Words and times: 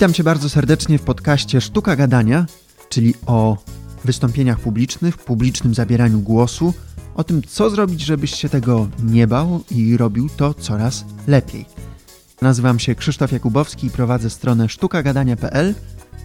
Witam 0.00 0.12
Cię 0.12 0.24
bardzo 0.24 0.48
serdecznie 0.48 0.98
w 0.98 1.02
podcaście 1.02 1.60
Sztuka 1.60 1.96
Gadania, 1.96 2.46
czyli 2.88 3.14
o 3.26 3.56
wystąpieniach 4.04 4.60
publicznych, 4.60 5.18
publicznym 5.18 5.74
zabieraniu 5.74 6.20
głosu, 6.20 6.74
o 7.14 7.24
tym, 7.24 7.42
co 7.42 7.70
zrobić, 7.70 8.00
żebyś 8.00 8.34
się 8.34 8.48
tego 8.48 8.88
nie 9.02 9.26
bał 9.26 9.64
i 9.70 9.96
robił 9.96 10.28
to 10.36 10.54
coraz 10.54 11.04
lepiej. 11.26 11.64
Nazywam 12.42 12.78
się 12.78 12.94
Krzysztof 12.94 13.32
Jakubowski 13.32 13.86
i 13.86 13.90
prowadzę 13.90 14.30
stronę 14.30 14.68
sztukagadania.pl, 14.68 15.74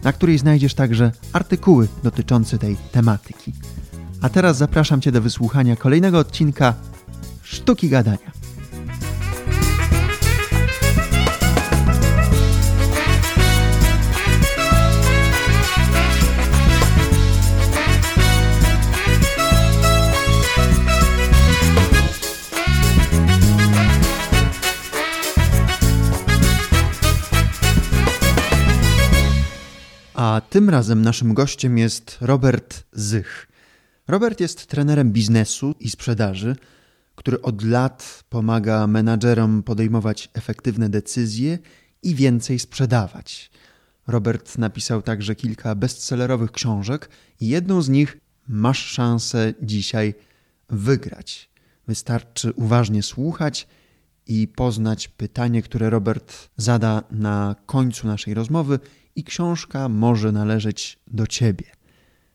na 0.03 0.13
której 0.13 0.38
znajdziesz 0.38 0.73
także 0.73 1.12
artykuły 1.34 1.88
dotyczące 2.03 2.57
tej 2.57 2.77
tematyki. 2.91 3.53
A 4.21 4.30
teraz 4.30 4.57
zapraszam 4.57 5.02
Cię 5.02 5.12
do 5.12 5.21
wysłuchania 5.21 5.76
kolejnego 5.76 6.20
odcinka 6.20 6.73
Sztuki 7.44 7.89
Gadania. 7.89 8.45
A 30.25 30.41
tym 30.49 30.70
razem 30.70 31.02
naszym 31.02 31.34
gościem 31.34 31.77
jest 31.77 32.17
Robert 32.21 32.83
Zych. 32.91 33.47
Robert 34.07 34.39
jest 34.39 34.67
trenerem 34.67 35.11
biznesu 35.11 35.75
i 35.79 35.89
sprzedaży, 35.89 36.55
który 37.16 37.41
od 37.41 37.63
lat 37.63 38.23
pomaga 38.30 38.88
menadżerom 38.88 39.63
podejmować 39.63 40.30
efektywne 40.33 40.89
decyzje 40.89 41.59
i 42.03 42.16
więcej 42.16 42.59
sprzedawać. 42.59 43.52
Robert 44.08 44.58
napisał 44.58 45.02
także 45.02 45.35
kilka 45.35 45.75
bestsellerowych 45.75 46.52
książek 46.52 47.09
i 47.39 47.47
jedną 47.47 47.81
z 47.81 47.89
nich 47.89 48.17
masz 48.47 48.85
szansę 48.85 49.53
dzisiaj 49.61 50.13
wygrać. 50.69 51.50
Wystarczy 51.88 52.53
uważnie 52.55 53.03
słuchać 53.03 53.67
i 54.28 54.47
poznać 54.47 55.07
pytanie, 55.07 55.61
które 55.61 55.89
Robert 55.89 56.50
zada 56.57 57.03
na 57.11 57.55
końcu 57.66 58.07
naszej 58.07 58.33
rozmowy 58.33 58.80
i 59.16 59.23
książka 59.23 59.89
może 59.89 60.31
należeć 60.31 60.99
do 61.08 61.27
ciebie. 61.27 61.66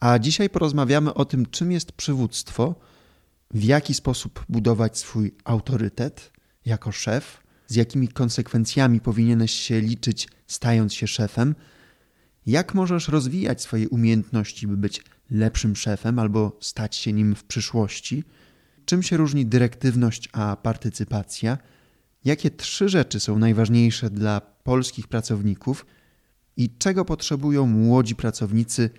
A 0.00 0.18
dzisiaj 0.18 0.50
porozmawiamy 0.50 1.14
o 1.14 1.24
tym, 1.24 1.46
czym 1.46 1.72
jest 1.72 1.92
przywództwo, 1.92 2.74
w 3.50 3.64
jaki 3.64 3.94
sposób 3.94 4.44
budować 4.48 4.98
swój 4.98 5.34
autorytet 5.44 6.32
jako 6.64 6.92
szef, 6.92 7.42
z 7.66 7.74
jakimi 7.74 8.08
konsekwencjami 8.08 9.00
powinieneś 9.00 9.52
się 9.52 9.80
liczyć, 9.80 10.28
stając 10.46 10.94
się 10.94 11.06
szefem, 11.06 11.54
jak 12.46 12.74
możesz 12.74 13.08
rozwijać 13.08 13.62
swoje 13.62 13.88
umiejętności, 13.88 14.66
by 14.66 14.76
być 14.76 15.04
lepszym 15.30 15.76
szefem 15.76 16.18
albo 16.18 16.56
stać 16.60 16.96
się 16.96 17.12
nim 17.12 17.34
w 17.34 17.44
przyszłości, 17.44 18.24
czym 18.84 19.02
się 19.02 19.16
różni 19.16 19.46
dyrektywność 19.46 20.28
a 20.32 20.56
partycypacja, 20.56 21.58
jakie 22.24 22.50
trzy 22.50 22.88
rzeczy 22.88 23.20
są 23.20 23.38
najważniejsze 23.38 24.10
dla 24.10 24.40
polskich 24.40 25.08
pracowników 25.08 25.86
i 26.56 26.70
czego 26.78 27.04
potrzebują 27.04 27.66
młodzi 27.66 28.14
pracownicy 28.14 28.90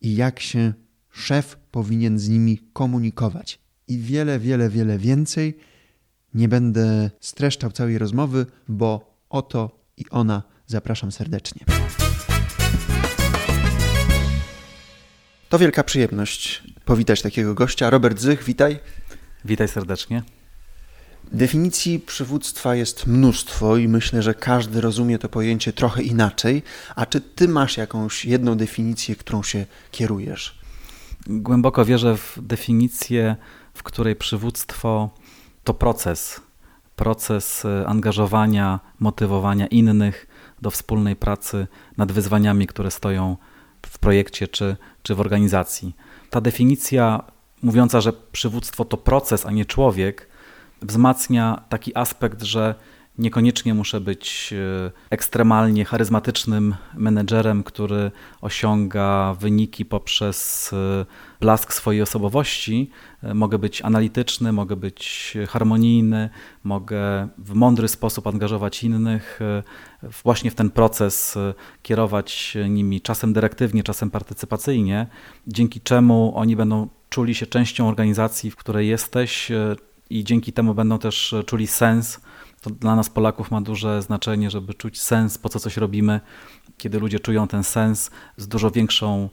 i 0.00 0.16
jak 0.16 0.40
się 0.40 0.72
szef 1.10 1.56
powinien 1.70 2.18
z 2.18 2.28
nimi 2.28 2.58
komunikować. 2.72 3.58
I 3.88 3.98
wiele, 3.98 4.38
wiele, 4.38 4.68
wiele 4.68 4.98
więcej. 4.98 5.58
Nie 6.34 6.48
będę 6.48 7.10
streszczał 7.20 7.72
całej 7.72 7.98
rozmowy, 7.98 8.46
bo 8.68 9.16
oto 9.30 9.84
i 9.96 10.04
ona 10.10 10.42
zapraszam 10.66 11.12
serdecznie. 11.12 11.64
To 15.48 15.58
wielka 15.58 15.84
przyjemność 15.84 16.62
powitać 16.84 17.22
takiego 17.22 17.54
gościa. 17.54 17.90
Robert 17.90 18.20
Zych, 18.20 18.44
witaj. 18.44 18.78
Witaj 19.44 19.68
serdecznie. 19.68 20.22
Definicji 21.32 22.00
przywództwa 22.00 22.74
jest 22.74 23.06
mnóstwo 23.06 23.76
i 23.76 23.88
myślę, 23.88 24.22
że 24.22 24.34
każdy 24.34 24.80
rozumie 24.80 25.18
to 25.18 25.28
pojęcie 25.28 25.72
trochę 25.72 26.02
inaczej. 26.02 26.62
A 26.96 27.06
czy 27.06 27.20
ty 27.20 27.48
masz 27.48 27.76
jakąś 27.76 28.24
jedną 28.24 28.54
definicję, 28.54 29.16
którą 29.16 29.42
się 29.42 29.66
kierujesz? 29.90 30.58
Głęboko 31.26 31.84
wierzę 31.84 32.16
w 32.16 32.38
definicję, 32.42 33.36
w 33.74 33.82
której 33.82 34.16
przywództwo 34.16 35.10
to 35.64 35.74
proces. 35.74 36.40
Proces 36.96 37.64
e, 37.64 37.86
angażowania, 37.86 38.80
motywowania 39.00 39.66
innych 39.66 40.26
do 40.62 40.70
wspólnej 40.70 41.16
pracy 41.16 41.66
nad 41.96 42.12
wyzwaniami, 42.12 42.66
które 42.66 42.90
stoją 42.90 43.36
w 43.86 43.98
projekcie 43.98 44.48
czy, 44.48 44.76
czy 45.02 45.14
w 45.14 45.20
organizacji. 45.20 45.96
Ta 46.30 46.40
definicja 46.40 47.22
mówiąca, 47.62 48.00
że 48.00 48.12
przywództwo 48.12 48.84
to 48.84 48.96
proces, 48.96 49.46
a 49.46 49.50
nie 49.50 49.64
człowiek, 49.64 50.28
wzmacnia 50.82 51.62
taki 51.68 51.96
aspekt, 51.96 52.42
że 52.42 52.74
niekoniecznie 53.18 53.74
muszę 53.74 54.00
być 54.00 54.54
e, 54.86 54.90
ekstremalnie 55.10 55.84
charyzmatycznym 55.84 56.74
menedżerem, 56.94 57.64
który 57.64 58.10
osiąga 58.40 59.36
wyniki 59.40 59.84
poprzez 59.84 60.70
e, 60.72 61.06
blask 61.40 61.72
swojej 61.72 62.02
osobowości. 62.02 62.90
E, 63.22 63.34
mogę 63.34 63.58
być 63.58 63.82
analityczny, 63.82 64.52
mogę 64.52 64.76
być 64.76 65.34
harmonijny, 65.48 66.30
mogę 66.64 67.28
w 67.38 67.54
mądry 67.54 67.88
sposób 67.88 68.26
angażować 68.26 68.84
innych, 68.84 69.40
właśnie 70.24 70.50
w 70.50 70.54
ten 70.54 70.70
proces 70.70 71.38
kierować 71.82 72.56
nimi 72.68 73.00
czasem 73.00 73.32
dyrektywnie, 73.32 73.82
czasem 73.82 74.10
partycypacyjnie, 74.10 75.06
dzięki 75.46 75.80
czemu 75.80 76.32
oni 76.34 76.56
będą 76.56 76.88
czuli 77.08 77.34
się 77.34 77.46
częścią 77.46 77.88
organizacji, 77.88 78.50
w 78.50 78.56
której 78.56 78.88
jesteś, 78.88 79.52
i 80.18 80.24
dzięki 80.24 80.52
temu 80.52 80.74
będą 80.74 80.98
też 80.98 81.34
czuli 81.46 81.66
sens. 81.66 82.20
To 82.60 82.70
dla 82.70 82.96
nas 82.96 83.10
Polaków 83.10 83.50
ma 83.50 83.60
duże 83.60 84.02
znaczenie, 84.02 84.50
żeby 84.50 84.74
czuć 84.74 85.00
sens, 85.00 85.38
po 85.38 85.48
co 85.48 85.60
coś 85.60 85.76
robimy. 85.76 86.20
Kiedy 86.78 86.98
ludzie 86.98 87.20
czują 87.20 87.48
ten 87.48 87.64
sens, 87.64 88.10
z 88.36 88.48
dużo 88.48 88.70
większą 88.70 89.28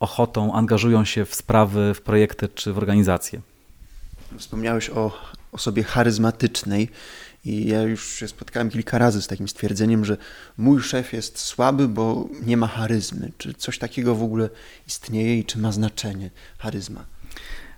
ochotą 0.00 0.52
angażują 0.54 1.04
się 1.04 1.24
w 1.24 1.34
sprawy, 1.34 1.94
w 1.94 2.00
projekty 2.00 2.48
czy 2.48 2.72
w 2.72 2.78
organizacje. 2.78 3.40
Wspomniałeś 4.38 4.90
o 4.90 5.12
osobie 5.52 5.82
charyzmatycznej 5.82 6.88
i 7.44 7.68
ja 7.68 7.82
już 7.82 8.14
się 8.14 8.28
spotkałem 8.28 8.70
kilka 8.70 8.98
razy 8.98 9.22
z 9.22 9.26
takim 9.26 9.48
stwierdzeniem, 9.48 10.04
że 10.04 10.16
mój 10.56 10.80
szef 10.80 11.12
jest 11.12 11.38
słaby, 11.38 11.88
bo 11.88 12.28
nie 12.46 12.56
ma 12.56 12.66
charyzmy. 12.66 13.32
Czy 13.38 13.54
coś 13.54 13.78
takiego 13.78 14.14
w 14.14 14.22
ogóle 14.22 14.50
istnieje 14.88 15.38
i 15.38 15.44
czy 15.44 15.58
ma 15.58 15.72
znaczenie 15.72 16.30
charyzma? 16.58 17.04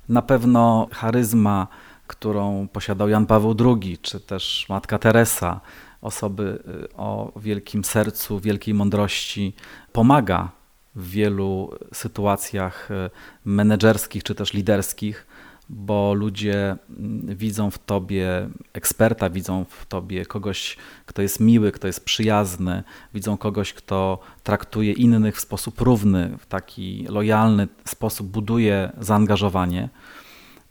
Na 0.09 0.22
pewno 0.22 0.88
charyzma 0.93 1.69
którą 2.06 2.69
posiadał 2.69 3.09
Jan 3.09 3.26
Paweł 3.26 3.54
II, 3.65 3.98
czy 3.98 4.20
też 4.20 4.66
Matka 4.69 4.98
Teresa, 4.98 5.60
osoby 6.03 6.62
y, 6.84 6.97
o 6.97 7.32
wielkim 7.37 7.84
sercu, 7.84 8.41
wielkiej 8.41 8.75
mądrości, 8.75 9.54
pomaga 9.92 10.50
w 10.94 11.10
wielu 11.10 11.70
sytuacjach 11.93 12.91
y, 12.91 13.10
menedżerskich 13.44 14.22
czy 14.22 14.34
też 14.34 14.53
liderskich, 14.53 15.26
bo 15.69 16.14
ludzie 16.14 16.76
mm, 16.91 17.37
widzą 17.37 17.70
w 17.70 17.78
tobie 17.78 18.48
eksperta, 18.72 19.31
widzą 19.31 19.64
w 19.69 19.87
tobie 19.87 20.26
kogoś, 20.26 20.76
kto 21.06 21.22
jest 21.22 21.41
miły, 21.41 21.72
kto 21.72 21.87
jest 21.87 22.04
przyjazny, 22.04 22.82
widzą 23.14 23.37
kogoś, 23.37 23.72
kto 23.72 24.19
traktuje 24.43 24.93
innych 24.93 25.37
w 25.37 25.41
sposób 25.41 25.81
równy, 25.81 26.37
w 26.38 26.47
taki 26.47 27.06
lojalny 27.09 27.69
sposób 27.84 28.26
buduje 28.26 28.93
zaangażowanie. 28.98 29.88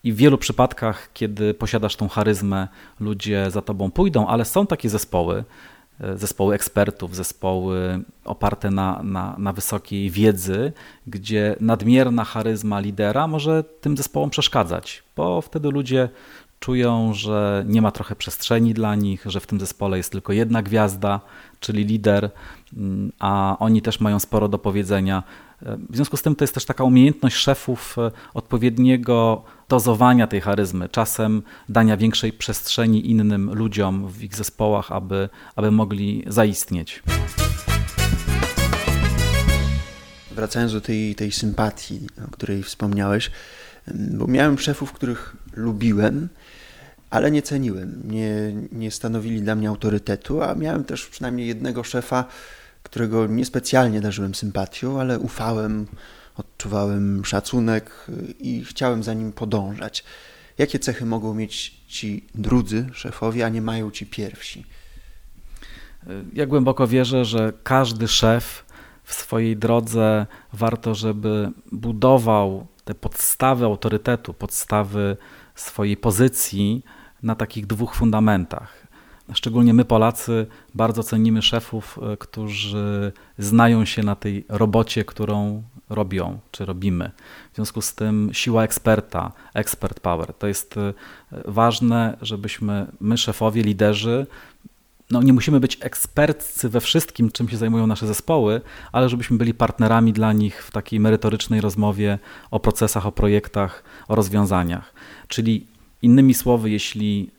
I 0.04 0.14
w 0.14 0.16
wielu 0.16 0.38
przypadkach, 0.38 1.10
kiedy 1.14 1.54
posiadasz 1.54 1.96
tą 1.96 2.10
charyzmę, 2.10 2.68
ludzie 3.00 3.52
za 3.52 3.62
tobą 3.62 3.92
pójdą, 3.92 4.28
ale 4.28 4.46
są 4.46 4.68
takie 4.68 4.90
zespoły, 4.90 5.44
e, 6.00 6.18
zespoły 6.18 6.56
ekspertów, 6.56 7.16
zespoły 7.16 8.00
oparte 8.26 8.72
na, 8.72 9.04
na, 9.04 9.36
na 9.38 9.54
wysokiej 9.54 10.10
wiedzy, 10.10 10.72
gdzie 11.08 11.56
nadmierna 11.60 12.24
charyzma 12.24 12.80
lidera 12.80 13.28
może 13.28 13.64
tym 13.64 13.98
zespołom 13.98 14.30
przeszkadzać, 14.30 15.04
bo 15.16 15.42
wtedy 15.42 15.70
ludzie 15.70 16.10
czują, 16.60 17.14
że 17.14 17.64
nie 17.68 17.82
ma 17.82 17.92
trochę 17.92 18.16
przestrzeni 18.16 18.74
dla 18.74 18.96
nich, 18.96 19.24
że 19.26 19.40
w 19.40 19.48
tym 19.48 19.60
zespole 19.60 19.98
jest 19.98 20.12
tylko 20.12 20.34
jedna 20.34 20.64
gwiazda, 20.64 21.22
czyli 21.60 21.86
lider, 21.86 22.30
mm, 22.78 23.12
a 23.20 23.58
oni 23.60 23.82
też 23.82 24.00
mają 24.00 24.20
sporo 24.20 24.48
do 24.48 24.60
powiedzenia. 24.60 25.24
W 25.90 25.96
związku 25.96 26.18
z 26.18 26.22
tym 26.22 26.36
to 26.36 26.44
jest 26.44 26.54
też 26.54 26.66
taka 26.66 26.84
umiejętność 26.84 27.36
szefów 27.36 27.96
e, 27.98 28.12
odpowiedniego 28.34 29.44
dozowania 29.70 30.28
tej 30.28 30.42
charyzmy, 30.42 30.90
czasem 30.90 31.42
dania 31.70 31.98
większej 31.98 32.34
przestrzeni 32.34 33.10
innym 33.10 33.54
ludziom 33.54 34.08
w 34.08 34.24
ich 34.24 34.36
zespołach, 34.36 34.92
aby, 34.92 35.30
aby 35.56 35.72
mogli 35.72 36.24
zaistnieć. 36.28 37.04
Wracając 40.32 40.74
do 40.74 40.82
tej, 40.82 41.16
tej 41.16 41.32
sympatii, 41.32 42.08
o 42.28 42.32
której 42.32 42.64
wspomniałeś, 42.64 43.32
bo 43.88 44.28
miałem 44.28 44.60
szefów, 44.60 44.92
których 44.92 45.36
lubiłem, 45.54 46.30
ale 47.10 47.32
nie 47.32 47.42
ceniłem, 47.42 48.02
nie, 48.06 48.54
nie 48.72 48.92
stanowili 48.92 49.42
dla 49.42 49.56
mnie 49.56 49.70
autorytetu, 49.70 50.42
a 50.42 50.56
miałem 50.56 50.84
też 50.84 51.08
przynajmniej 51.08 51.48
jednego 51.48 51.84
szefa, 51.84 52.26
którego 52.84 53.28
niespecjalnie 53.28 54.02
darzyłem 54.02 54.36
sympatią, 54.36 55.00
ale 55.00 55.20
ufałem, 55.20 55.88
odczuwałem 56.36 57.26
szacunek 57.26 58.08
i 58.40 58.66
chciałem 58.66 59.04
za 59.04 59.14
nim 59.14 59.32
podążać. 59.32 60.04
Jakie 60.58 60.80
cechy 60.80 61.06
mogą 61.06 61.34
mieć 61.34 61.82
ci 61.88 62.26
drudzy 62.36 62.90
szefowie, 62.94 63.46
a 63.46 63.50
nie 63.50 63.62
mają 63.62 63.92
ci 63.92 64.06
pierwsi? 64.06 64.66
Ja 66.34 66.46
głęboko 66.46 66.88
wierzę, 66.88 67.26
że 67.26 67.54
każdy 67.64 68.08
szef 68.08 68.66
w 69.04 69.14
swojej 69.14 69.58
drodze 69.58 70.26
warto, 70.54 70.96
żeby 70.96 71.52
budował 71.72 72.68
te 72.86 72.96
podstawy 72.96 73.66
autorytetu, 73.66 74.34
podstawy 74.34 75.18
swojej 75.56 75.98
pozycji 75.98 76.84
na 77.24 77.36
takich 77.36 77.68
dwóch 77.68 77.96
fundamentach. 77.96 78.83
Szczególnie 79.34 79.74
my, 79.74 79.86
Polacy, 79.86 80.48
bardzo 80.74 81.04
cenimy 81.04 81.42
szefów, 81.42 82.00
e, 82.02 82.18
którzy 82.18 83.12
znają 83.38 83.86
się 83.86 84.04
na 84.04 84.16
tej 84.16 84.46
robocie, 84.50 85.06
którą 85.06 85.64
robią 85.90 86.40
czy 86.52 86.66
robimy. 86.66 87.12
W 87.52 87.56
związku 87.56 87.82
z 87.82 87.96
tym 87.96 88.30
siła 88.34 88.64
eksperta, 88.64 89.32
expert 89.54 90.00
power, 90.00 90.34
to 90.34 90.48
jest 90.48 90.78
e, 90.78 90.94
ważne, 91.46 92.18
żebyśmy 92.22 92.88
my, 93.00 93.18
szefowie, 93.18 93.64
liderzy, 93.64 94.28
no 95.12 95.22
nie 95.22 95.34
musimy 95.34 95.60
być 95.60 95.78
ekspertcy 95.82 96.70
we 96.70 96.82
wszystkim, 96.82 97.32
czym 97.32 97.50
się 97.50 97.58
zajmują 97.58 97.88
nasze 97.88 98.08
zespoły, 98.08 98.62
ale 98.92 99.10
żebyśmy 99.10 99.38
byli 99.38 99.54
partnerami 99.54 100.14
dla 100.14 100.34
nich 100.34 100.64
w 100.64 100.72
takiej 100.72 101.00
merytorycznej 101.00 101.62
rozmowie 101.62 102.20
o 102.52 102.60
procesach, 102.60 103.06
o 103.06 103.12
projektach, 103.12 103.84
o 104.08 104.16
rozwiązaniach. 104.16 104.94
Czyli 105.28 105.68
innymi 106.02 106.34
słowy, 106.34 106.70
jeśli 106.70 107.32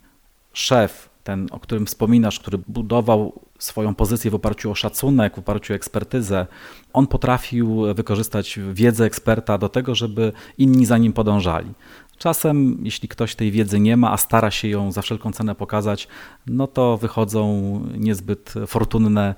szef, 0.52 1.13
ten, 1.24 1.48
o 1.50 1.60
którym 1.60 1.86
wspominasz, 1.86 2.40
który 2.40 2.58
budował 2.58 3.40
swoją 3.58 3.94
pozycję 3.94 4.30
w 4.30 4.34
oparciu 4.34 4.70
o 4.70 4.74
szacunek, 4.74 5.36
w 5.36 5.38
oparciu 5.38 5.72
o 5.72 5.76
ekspertyzę, 5.76 6.46
on 6.92 7.06
potrafił 7.06 7.94
wykorzystać 7.94 8.58
wiedzę 8.72 9.04
eksperta 9.04 9.58
do 9.58 9.68
tego, 9.68 9.94
żeby 9.94 10.32
inni 10.58 10.86
za 10.86 10.98
nim 10.98 11.12
podążali. 11.12 11.72
Czasem, 12.18 12.78
jeśli 12.82 13.08
ktoś 13.08 13.34
tej 13.34 13.50
wiedzy 13.50 13.80
nie 13.80 13.96
ma, 13.96 14.12
a 14.12 14.16
stara 14.16 14.50
się 14.50 14.68
ją 14.68 14.92
za 14.92 15.02
wszelką 15.02 15.32
cenę 15.32 15.54
pokazać, 15.54 16.08
no 16.46 16.66
to 16.66 16.96
wychodzą 16.96 17.80
niezbyt 17.98 18.54
fortunne 18.66 19.34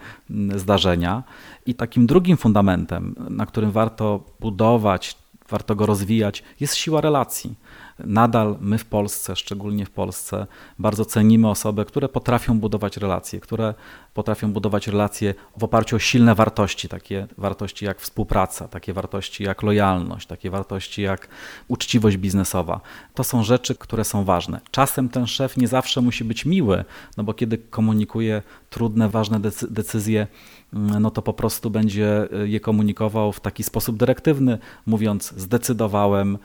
zdarzenia. 0.56 1.22
I 1.66 1.74
takim 1.74 2.06
drugim 2.06 2.36
fundamentem, 2.36 3.14
na 3.30 3.46
którym 3.46 3.70
warto 3.70 4.20
budować, 4.40 5.16
warto 5.48 5.74
go 5.74 5.86
rozwijać, 5.86 6.42
jest 6.60 6.74
siła 6.74 7.00
relacji 7.00 7.54
nadal 7.98 8.56
my 8.60 8.78
w 8.78 8.84
Polsce, 8.84 9.36
szczególnie 9.36 9.86
w 9.86 9.90
Polsce, 9.90 10.46
bardzo 10.78 11.04
cenimy 11.04 11.48
osoby, 11.48 11.84
które 11.84 12.08
potrafią 12.08 12.58
budować 12.58 12.96
relacje, 12.96 13.40
które 13.40 13.74
potrafią 14.14 14.52
budować 14.52 14.88
relacje 14.88 15.34
w 15.58 15.64
oparciu 15.64 15.96
o 15.96 15.98
silne 15.98 16.34
wartości, 16.34 16.88
takie 16.88 17.26
wartości 17.38 17.84
jak 17.84 18.00
współpraca, 18.00 18.68
takie 18.68 18.92
wartości 18.92 19.44
jak 19.44 19.62
lojalność, 19.62 20.26
takie 20.26 20.50
wartości 20.50 21.02
jak 21.02 21.28
uczciwość 21.68 22.16
biznesowa. 22.16 22.80
To 23.14 23.24
są 23.24 23.42
rzeczy, 23.42 23.74
które 23.74 24.04
są 24.04 24.24
ważne. 24.24 24.60
Czasem 24.70 25.08
ten 25.08 25.26
szef 25.26 25.56
nie 25.56 25.68
zawsze 25.68 26.00
musi 26.00 26.24
być 26.24 26.44
miły, 26.44 26.84
no 27.16 27.24
bo 27.24 27.34
kiedy 27.34 27.58
komunikuje 27.58 28.42
trudne, 28.70 29.08
ważne 29.08 29.40
decyzje, 29.70 30.26
mm, 30.72 31.02
no 31.02 31.10
to 31.10 31.22
po 31.22 31.32
prostu 31.32 31.70
będzie 31.70 32.28
je 32.44 32.60
komunikował 32.60 33.32
w 33.32 33.40
taki 33.40 33.62
sposób 33.62 33.96
dyrektywny, 33.96 34.58
mówiąc 34.86 35.34
zdecydowałem, 35.36 36.38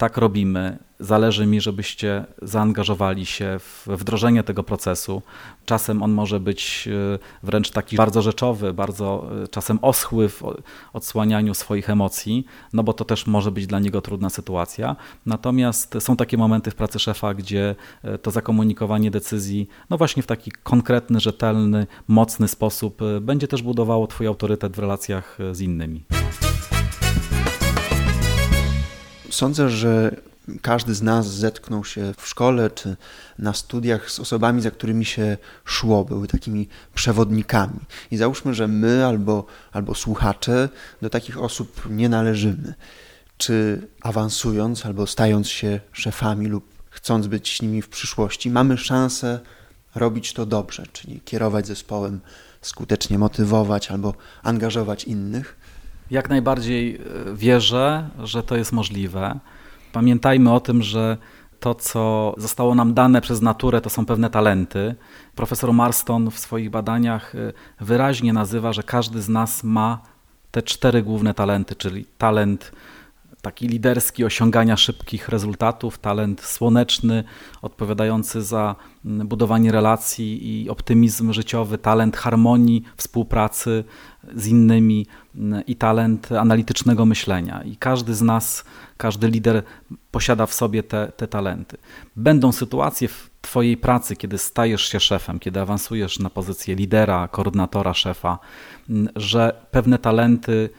tak 0.00 0.16
robimy. 0.16 0.78
Zależy 1.00 1.46
mi, 1.46 1.60
żebyście 1.60 2.24
zaangażowali 2.42 3.26
się 3.26 3.58
w 3.58 3.86
wdrożenie 3.86 4.42
tego 4.42 4.62
procesu. 4.62 5.22
Czasem 5.64 6.02
on 6.02 6.12
może 6.12 6.40
być 6.40 6.88
e, 7.14 7.18
wręcz 7.42 7.70
taki 7.70 7.96
bardzo 7.96 8.22
rzeczowy, 8.22 8.72
bardzo 8.72 9.30
e, 9.44 9.48
czasem 9.48 9.78
oschły 9.82 10.28
w 10.28 10.42
odsłanianiu 10.92 11.54
swoich 11.54 11.90
emocji, 11.90 12.44
no 12.72 12.82
bo 12.82 12.92
to 12.92 13.04
też 13.04 13.26
może 13.26 13.50
być 13.50 13.66
dla 13.66 13.78
niego 13.78 14.00
trudna 14.00 14.30
sytuacja. 14.30 14.96
Natomiast 15.26 15.96
są 15.98 16.16
takie 16.16 16.36
momenty 16.36 16.70
w 16.70 16.74
pracy 16.74 16.98
szefa, 16.98 17.34
gdzie 17.34 17.74
e, 18.02 18.18
to 18.18 18.30
zakomunikowanie 18.30 19.10
decyzji, 19.10 19.68
no 19.90 19.96
właśnie 19.98 20.22
w 20.22 20.26
taki 20.26 20.50
konkretny, 20.50 21.20
rzetelny, 21.20 21.86
mocny 22.08 22.48
sposób 22.48 23.00
będzie 23.20 23.48
też 23.48 23.62
budowało 23.62 24.06
Twój 24.06 24.26
autorytet 24.26 24.76
w 24.76 24.78
relacjach 24.78 25.38
z 25.52 25.60
innymi. 25.60 26.04
Sądzę, 29.30 29.70
że 29.70 30.16
każdy 30.62 30.94
z 30.94 31.02
nas 31.02 31.26
zetknął 31.26 31.84
się 31.84 32.14
w 32.16 32.28
szkole 32.28 32.70
czy 32.70 32.96
na 33.38 33.52
studiach 33.52 34.10
z 34.10 34.20
osobami, 34.20 34.62
za 34.62 34.70
którymi 34.70 35.04
się 35.04 35.36
szło, 35.64 36.04
były 36.04 36.28
takimi 36.28 36.68
przewodnikami. 36.94 37.80
I 38.10 38.16
załóżmy, 38.16 38.54
że 38.54 38.68
my 38.68 39.06
albo, 39.06 39.46
albo 39.72 39.94
słuchacze 39.94 40.68
do 41.02 41.10
takich 41.10 41.38
osób 41.38 41.86
nie 41.90 42.08
należymy. 42.08 42.74
Czy 43.36 43.86
awansując 44.02 44.86
albo 44.86 45.06
stając 45.06 45.48
się 45.48 45.80
szefami 45.92 46.46
lub 46.46 46.64
chcąc 46.90 47.26
być 47.26 47.62
nimi 47.62 47.82
w 47.82 47.88
przyszłości, 47.88 48.50
mamy 48.50 48.78
szansę 48.78 49.40
robić 49.94 50.32
to 50.32 50.46
dobrze, 50.46 50.86
czyli 50.92 51.20
kierować 51.20 51.66
zespołem, 51.66 52.20
skutecznie 52.62 53.18
motywować 53.18 53.90
albo 53.90 54.14
angażować 54.42 55.04
innych? 55.04 55.56
Jak 56.10 56.28
najbardziej 56.28 56.94
e, 56.96 57.00
wierzę, 57.34 58.08
że 58.22 58.42
to 58.42 58.56
jest 58.56 58.72
możliwe. 58.72 59.38
Pamiętajmy 59.92 60.52
o 60.52 60.60
tym, 60.60 60.82
że 60.82 61.16
to, 61.60 61.74
co 61.74 62.34
zostało 62.38 62.74
nam 62.74 62.94
dane 62.94 63.20
przez 63.20 63.42
naturę, 63.42 63.80
to 63.80 63.90
są 63.90 64.06
pewne 64.06 64.30
talenty. 64.30 64.94
Profesor 65.34 65.72
Marston 65.72 66.30
w 66.30 66.38
swoich 66.38 66.70
badaniach 66.70 67.34
e, 67.34 67.52
wyraźnie 67.80 68.32
nazywa, 68.32 68.72
że 68.72 68.82
każdy 68.82 69.22
z 69.22 69.28
nas 69.28 69.64
ma 69.64 70.02
te 70.50 70.62
cztery 70.62 71.02
główne 71.02 71.34
talenty, 71.34 71.74
czyli 71.74 72.04
talent 72.18 72.72
taki 73.40 73.68
liderski 73.68 74.24
osiągania 74.24 74.76
szybkich 74.76 75.28
rezultatów, 75.28 75.98
talent 75.98 76.40
słoneczny, 76.40 77.24
odpowiadający 77.62 78.42
za 78.42 78.76
mm, 79.04 79.28
budowanie 79.28 79.72
relacji 79.72 80.62
i 80.62 80.70
optymizm 80.70 81.32
życiowy, 81.32 81.78
talent 81.78 82.16
harmonii, 82.16 82.84
współpracy 82.96 83.84
z 84.34 84.46
innymi 84.46 85.06
mm, 85.36 85.66
i 85.66 85.76
talent 85.76 86.32
analitycznego 86.32 87.06
myślenia. 87.06 87.62
I 87.62 87.76
każdy 87.76 88.14
z 88.14 88.22
nas, 88.22 88.64
każdy 88.96 89.28
lider 89.28 89.62
posiada 90.10 90.46
w 90.46 90.52
sobie 90.52 90.82
te, 90.82 91.12
te 91.16 91.28
talenty. 91.28 91.76
Będą 92.16 92.52
sytuacje 92.52 93.08
w 93.08 93.30
Twojej 93.40 93.76
pracy, 93.76 94.16
kiedy 94.16 94.38
stajesz 94.38 94.82
się 94.82 95.00
szefem, 95.00 95.38
kiedy 95.38 95.60
awansujesz 95.60 96.18
na 96.18 96.30
pozycję 96.30 96.74
lidera, 96.74 97.28
koordynatora, 97.28 97.94
szefa, 97.94 98.38
mm, 98.90 99.08
że 99.16 99.66
pewne 99.70 99.98
talenty 99.98 100.70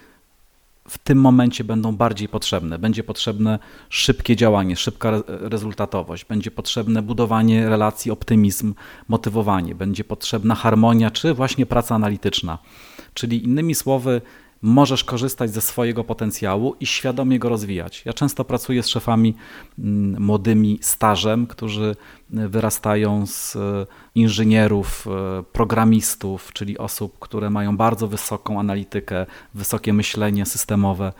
w 0.88 0.98
tym 0.98 1.20
momencie 1.20 1.64
będą 1.64 1.96
bardziej 1.96 2.28
potrzebne. 2.28 2.78
Będzie 2.78 3.04
potrzebne 3.04 3.58
szybkie 3.88 4.36
działanie, 4.36 4.76
szybka 4.76 5.12
rezultatowość, 5.26 6.24
będzie 6.24 6.50
potrzebne 6.50 7.02
budowanie 7.02 7.68
relacji, 7.68 8.10
optymizm, 8.10 8.74
motywowanie, 9.08 9.74
będzie 9.74 10.04
potrzebna 10.04 10.54
harmonia 10.54 11.10
czy 11.10 11.34
właśnie 11.34 11.66
praca 11.66 11.94
analityczna. 11.94 12.58
Czyli 13.14 13.44
innymi 13.44 13.74
słowy, 13.74 14.20
możesz 14.62 15.04
korzystać 15.04 15.50
ze 15.50 15.60
swojego 15.60 16.04
potencjału 16.04 16.76
i 16.80 16.86
świadomie 16.86 17.38
go 17.38 17.48
rozwijać. 17.48 18.02
Ja 18.04 18.12
często 18.12 18.44
pracuję 18.44 18.82
z 18.82 18.88
szefami 18.88 19.34
mm, 19.78 20.22
młodymi 20.22 20.78
stażem, 20.82 21.46
którzy 21.46 21.96
wyrastają 22.30 23.26
z 23.26 23.56
e, 23.56 23.86
inżynierów, 24.14 25.06
e, 25.06 25.42
programistów, 25.42 26.52
czyli 26.52 26.78
osób, 26.78 27.18
które 27.18 27.50
mają 27.50 27.76
bardzo 27.76 28.08
wysoką 28.08 28.60
analitykę, 28.60 29.26
wysokie 29.54 29.92
myślenie 29.92 30.46
systemowe, 30.46 31.12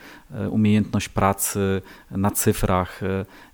umiejętność 0.50 1.08
pracy 1.08 1.82
na 2.10 2.30
cyfrach, 2.30 3.00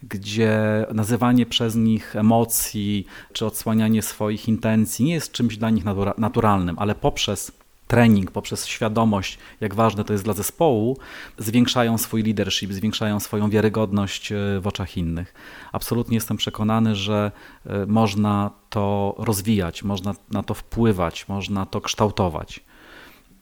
gdzie 0.03 0.87
nazywanie 0.95 1.47
przez 1.47 1.77
nich 1.77 2.17
emocji 2.17 3.07
czy 3.33 3.47
odsłanianie 3.47 4.03
swoich 4.03 4.49
intencji 4.49 5.05
nie 5.05 5.15
jest 5.15 5.33
czymś 5.33 5.57
dla 5.57 5.71
nich 5.71 5.85
naturalnym, 6.19 6.77
ale 6.79 6.95
poprzez 6.95 7.58
trening, 7.89 8.31
poprzez 8.31 8.67
świadomość, 8.67 9.39
jak 9.61 9.75
ważne 9.75 10.05
to 10.05 10.13
jest 10.13 10.25
dla 10.25 10.35
zespołu, 10.35 10.99
zwiększają 11.39 11.99
swój 11.99 12.23
leadership, 12.23 12.73
zwiększają 12.73 13.21
swoją 13.21 13.51
wiarygodność 13.51 14.33
e, 14.33 14.37
w 14.61 14.67
oczach 14.67 14.97
innych. 14.97 15.35
Absolutnie 15.73 16.15
jestem 16.15 16.37
przekonany, 16.37 16.97
że 16.97 17.33
e, 17.67 17.87
można 17.87 18.51
to 18.71 19.15
rozwijać, 19.19 19.83
można 19.83 20.15
na 20.31 20.43
to 20.43 20.55
wpływać, 20.55 21.29
można 21.29 21.67
to 21.67 21.81
kształtować. 21.81 22.61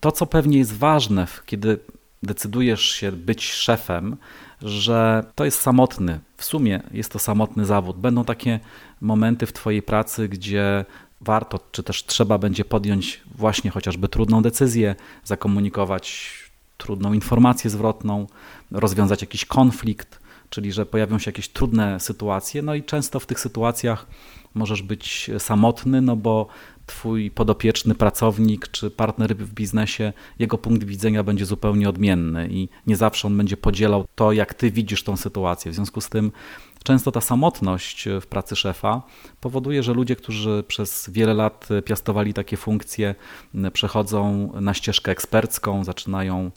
To, 0.00 0.12
co 0.12 0.26
pewnie 0.26 0.58
jest 0.58 0.76
ważne, 0.76 1.26
kiedy 1.46 1.78
decydujesz 2.22 2.90
się 2.90 3.12
być 3.12 3.52
szefem, 3.52 4.16
że 4.62 5.24
to 5.34 5.44
jest 5.44 5.60
samotny, 5.60 6.20
w 6.36 6.44
sumie 6.44 6.82
jest 6.90 7.12
to 7.12 7.18
samotny 7.18 7.66
zawód. 7.66 7.96
Będą 7.96 8.24
takie 8.24 8.60
momenty 9.00 9.46
w 9.46 9.52
Twojej 9.52 9.82
pracy, 9.82 10.28
gdzie 10.28 10.84
warto, 11.20 11.60
czy 11.72 11.82
też 11.82 12.04
trzeba 12.04 12.38
będzie 12.38 12.64
podjąć 12.64 13.20
właśnie 13.34 13.70
chociażby 13.70 14.08
trudną 14.08 14.42
decyzję, 14.42 14.94
zakomunikować 15.24 16.32
trudną 16.76 17.12
informację 17.12 17.70
zwrotną, 17.70 18.26
rozwiązać 18.70 19.20
jakiś 19.20 19.44
konflikt. 19.44 20.26
czyli 20.50 20.72
że 20.72 20.86
pojawią 20.86 21.18
się 21.18 21.28
jakieś 21.28 21.48
trudne 21.48 22.00
sytuacje, 22.00 22.62
no 22.62 22.74
i 22.74 22.84
często 22.84 23.20
w 23.20 23.26
tych 23.26 23.40
sytuacjach 23.40 24.06
możesz 24.54 24.82
być 24.82 25.30
samotny, 25.38 26.02
no 26.02 26.16
bo 26.16 26.46
twój 26.86 27.30
podopieczny 27.30 27.94
pracownik 27.94 28.68
czy 28.68 28.90
partner 28.90 29.36
w 29.36 29.54
biznesie, 29.54 30.12
jego 30.38 30.58
punkt 30.58 30.84
widzenia 30.84 31.22
będzie 31.22 31.46
zupełnie 31.46 31.88
odmienny 31.88 32.48
i 32.50 32.68
nie 32.86 32.96
zawsze 32.96 33.28
on 33.28 33.36
będzie 33.36 33.56
podzielał 33.56 34.04
to, 34.14 34.32
jak 34.32 34.54
ty 34.54 34.70
widzisz 34.70 35.02
tą 35.02 35.16
sytuację. 35.16 35.72
W 35.72 35.74
związku 35.74 36.00
z 36.00 36.08
tym 36.08 36.32
często 36.84 37.12
ta 37.12 37.20
samotność 37.20 38.08
w 38.20 38.26
pracy 38.26 38.56
szefa 38.56 39.02
powoduje, 39.40 39.82
że 39.82 39.92
ludzie, 39.92 40.16
którzy 40.16 40.64
przez 40.68 41.10
wiele 41.10 41.34
lat 41.34 41.68
piastowali 41.84 42.34
takie 42.34 42.56
funkcje, 42.56 43.14
przechodzą 43.72 44.52
na 44.60 44.74
ścieżkę 44.74 45.12
ekspercką, 45.12 45.84
zaczynają 45.84 46.50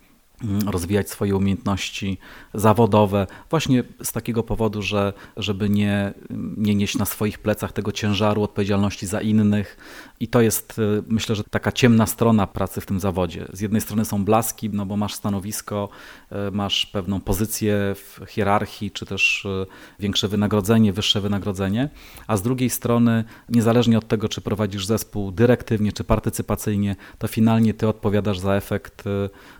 rozwijać 0.66 1.10
swoje 1.10 1.36
umiejętności 1.36 2.18
zawodowe, 2.54 3.28
właśnie 3.50 3.84
z 4.04 4.12
takiego 4.12 4.44
powodu, 4.44 4.82
że 4.82 5.14
żeby 5.38 5.70
nie, 5.70 6.14
nie 6.58 6.76
nieść 6.76 6.98
na 6.98 7.06
swoich 7.06 7.40
plecach 7.40 7.72
tego 7.72 7.92
ciężaru 7.92 8.44
odpowiedzialności 8.44 9.08
za 9.08 9.22
innych. 9.22 9.78
I 10.20 10.28
to 10.28 10.42
jest, 10.42 10.80
y, 10.80 11.04
myślę, 11.08 11.36
że 11.36 11.44
taka 11.44 11.72
ciemna 11.72 12.06
strona 12.06 12.48
pracy 12.48 12.82
w 12.82 12.86
tym 12.86 13.00
zawodzie. 13.00 13.46
Z 13.54 13.62
jednej 13.62 13.82
strony 13.82 14.06
są 14.06 14.26
blaski, 14.26 14.70
no 14.70 14.86
bo 14.86 14.98
masz 14.98 15.14
stanowisko, 15.14 15.90
y, 16.32 16.52
masz 16.52 16.86
pewną 16.86 17.22
pozycję 17.22 17.96
w 17.96 18.20
hierarchii, 18.28 18.92
czy 18.92 19.06
też 19.06 19.46
y, 19.46 19.66
większe 20.00 20.28
wynagrodzenie, 20.28 20.94
wyższe 20.94 21.22
wynagrodzenie, 21.22 21.90
a 22.28 22.38
z 22.38 22.42
drugiej 22.42 22.70
strony, 22.70 23.24
niezależnie 23.50 23.98
od 23.98 24.08
tego, 24.08 24.30
czy 24.30 24.42
prowadzisz 24.42 24.86
zespół 24.86 25.32
dyrektywnie, 25.32 25.94
czy 25.94 26.04
partycypacyjnie, 26.04 26.96
to 27.18 27.28
finalnie 27.28 27.74
ty 27.74 27.88
odpowiadasz 27.88 28.40
za 28.40 28.56
efekt 28.56 29.04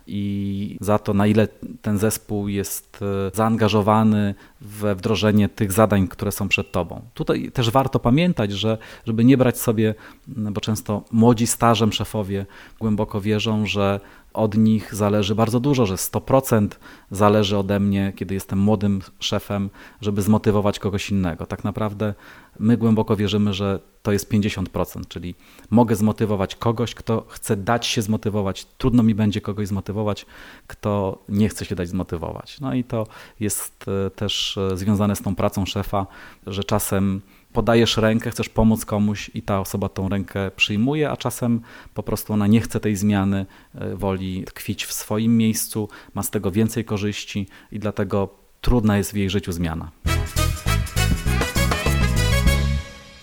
i 0.06 0.69
za 0.80 0.98
to, 0.98 1.14
na 1.14 1.26
ile 1.26 1.48
ten 1.82 1.98
zespół 1.98 2.48
jest 2.48 2.98
e, 3.02 3.36
zaangażowany 3.36 4.34
we 4.60 4.94
wdrożenie 4.94 5.48
tych 5.48 5.72
zadań, 5.72 6.08
które 6.08 6.32
są 6.32 6.48
przed 6.48 6.72
tobą. 6.72 7.00
Tutaj 7.14 7.50
też 7.52 7.70
warto 7.70 7.98
pamiętać, 7.98 8.52
że 8.52 8.78
żeby 9.06 9.24
nie 9.24 9.36
brać 9.36 9.58
sobie, 9.58 9.94
bo 10.26 10.60
często 10.60 11.04
młodzi 11.12 11.46
stażem 11.46 11.92
szefowie 11.92 12.46
głęboko 12.80 13.20
wierzą, 13.20 13.66
że 13.66 14.00
od 14.32 14.56
nich 14.56 14.94
zależy 14.94 15.34
bardzo 15.34 15.60
dużo, 15.60 15.86
że 15.86 15.94
100% 15.94 16.68
zależy 17.10 17.58
ode 17.58 17.80
mnie, 17.80 18.12
kiedy 18.16 18.34
jestem 18.34 18.58
młodym 18.58 19.00
szefem, 19.20 19.70
żeby 20.00 20.22
zmotywować 20.22 20.78
kogoś 20.78 21.10
innego. 21.10 21.46
Tak 21.46 21.64
naprawdę 21.64 22.14
my 22.58 22.76
głęboko 22.76 23.16
wierzymy, 23.16 23.54
że 23.54 23.80
to 24.02 24.12
jest 24.12 24.32
50%, 24.32 25.08
czyli 25.08 25.34
mogę 25.70 25.96
zmotywować 25.96 26.54
kogoś, 26.54 26.94
kto 26.94 27.26
chce 27.28 27.56
dać 27.56 27.86
się 27.86 28.02
zmotywować. 28.02 28.64
Trudno 28.64 29.02
mi 29.02 29.14
będzie 29.14 29.40
kogoś 29.40 29.68
zmotywować, 29.68 30.26
kto 30.66 31.18
nie 31.28 31.48
chce 31.48 31.64
się 31.64 31.74
dać 31.74 31.88
zmotywować. 31.88 32.60
No 32.60 32.74
i 32.74 32.84
to 32.84 33.06
jest 33.40 33.86
e, 34.06 34.10
też 34.10 34.58
e, 34.58 34.76
związane 34.76 35.16
z 35.16 35.22
tą 35.22 35.34
pracą 35.34 35.66
szefa, 35.66 36.06
że 36.46 36.64
czasem 36.64 37.20
podajesz 37.52 37.96
rękę, 37.96 38.30
chcesz 38.30 38.48
pomóc 38.48 38.84
komuś 38.84 39.30
i 39.34 39.42
ta 39.42 39.60
osoba 39.60 39.88
tą 39.88 40.08
rękę 40.08 40.50
przyjmuje, 40.56 41.10
a 41.10 41.16
czasem 41.16 41.60
po 41.94 42.02
prostu 42.02 42.32
ona 42.32 42.46
nie 42.46 42.60
chce 42.60 42.80
tej 42.80 42.96
zmiany, 42.96 43.46
e, 43.74 43.96
woli 43.96 44.44
tkwić 44.44 44.84
w 44.84 44.92
swoim 44.92 45.36
miejscu, 45.36 45.88
ma 46.14 46.22
z 46.22 46.30
tego 46.30 46.50
więcej 46.50 46.84
korzyści 46.84 47.46
i 47.72 47.78
dlatego 47.78 48.28
trudna 48.60 48.98
jest 48.98 49.12
w 49.12 49.16
jej 49.16 49.30
życiu 49.30 49.52
zmiana. 49.52 49.90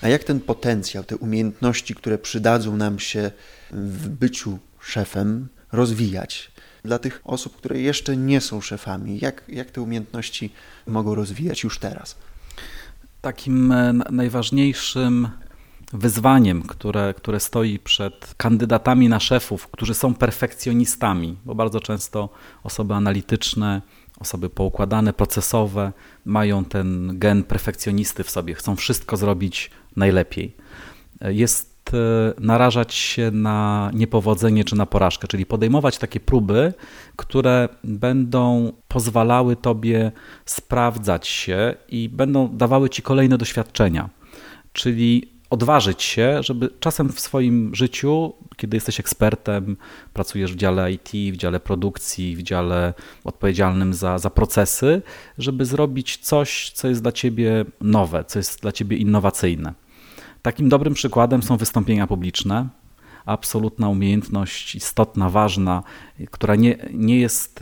A 0.02 0.08
jak 0.08 0.24
ten 0.24 0.40
potencjał, 0.40 1.04
te 1.04 1.18
umiejętności, 1.18 1.96
które 1.96 2.18
przydadzą 2.18 2.78
nam 2.78 3.00
się 3.00 3.32
w 3.72 4.10
byciu 4.10 4.60
szefem, 4.80 5.48
rozwijać? 5.72 6.52
Dla 6.84 7.00
tych 7.00 7.22
osób, 7.24 7.58
które 7.58 7.80
jeszcze 7.80 8.18
nie 8.18 8.42
są 8.42 8.62
szefami, 8.62 9.20
jak, 9.22 9.44
jak 9.48 9.72
te 9.72 9.82
umiejętności 9.82 10.54
mogą 10.88 11.16
rozwijać 11.16 11.64
już 11.64 11.80
teraz? 11.80 12.16
Takim 13.22 13.72
e, 13.72 13.94
najważniejszym 13.94 15.28
wyzwaniem, 15.94 16.62
które, 16.62 17.14
które 17.14 17.40
stoi 17.40 17.80
przed 17.80 18.34
kandydatami 18.38 19.10
na 19.10 19.20
szefów, 19.20 19.68
którzy 19.68 19.94
są 19.94 20.14
perfekcjonistami, 20.14 21.38
bo 21.46 21.56
bardzo 21.56 21.80
często 21.80 22.30
osoby 22.64 22.94
analityczne, 22.94 23.82
osoby 24.20 24.50
poukładane, 24.50 25.14
procesowe 25.14 25.94
mają 26.26 26.66
ten 26.66 27.20
gen 27.20 27.44
perfekcjonisty 27.44 28.24
w 28.24 28.30
sobie, 28.30 28.54
chcą 28.54 28.76
wszystko 28.76 29.18
zrobić 29.18 29.72
najlepiej. 29.96 30.56
Jest 31.22 31.74
e, 31.74 31.77
narażać 32.40 32.94
się 32.94 33.32
na 33.32 33.92
niepowodzenie 33.94 34.64
czy 34.64 34.76
na 34.76 34.86
porażkę, 34.86 35.28
czyli 35.28 35.46
podejmować 35.46 35.98
takie 35.98 36.20
próby, 36.20 36.74
które 37.16 37.70
będą 37.84 38.74
pozwalały 38.88 39.56
tobie 39.56 40.12
sprawdzać 40.46 41.28
się 41.28 41.76
i 41.90 42.10
będą 42.10 42.58
dawały 42.58 42.90
ci 42.90 43.02
kolejne 43.02 43.38
doświadczenia. 43.38 44.10
Czyli 44.74 45.38
odważyć 45.50 46.04
się, 46.04 46.44
żeby 46.44 46.70
czasem 46.80 47.10
w 47.10 47.20
swoim 47.20 47.76
życiu, 47.76 48.34
kiedy 48.58 48.78
jesteś 48.78 49.00
ekspertem, 49.00 49.78
pracujesz 50.14 50.54
w 50.54 50.56
dziale 50.56 50.92
IT, 50.92 51.10
w 51.10 51.38
dziale 51.38 51.60
produkcji, 51.60 52.36
w 52.36 52.44
dziale 52.44 52.94
odpowiedzialnym 53.24 53.94
za, 53.94 54.18
za 54.18 54.30
procesy, 54.30 55.02
żeby 55.38 55.66
zrobić 55.66 56.18
coś, 56.18 56.72
co 56.72 56.88
jest 56.88 57.02
dla 57.02 57.12
ciebie 57.12 57.66
nowe, 57.82 58.24
co 58.28 58.40
jest 58.40 58.62
dla 58.62 58.72
ciebie 58.72 58.98
innowacyjne. 58.98 59.74
Takim 60.42 60.70
dobrym 60.70 60.94
przykładem 60.94 61.44
są 61.44 61.58
wystąpienia 61.58 62.08
publiczne. 62.08 62.68
Absolutna 63.26 63.90
umiejętność, 63.90 64.76
istotna, 64.76 65.30
ważna, 65.30 65.84
która 66.32 66.56
nie, 66.56 66.78
nie 66.94 67.20
jest 67.20 67.60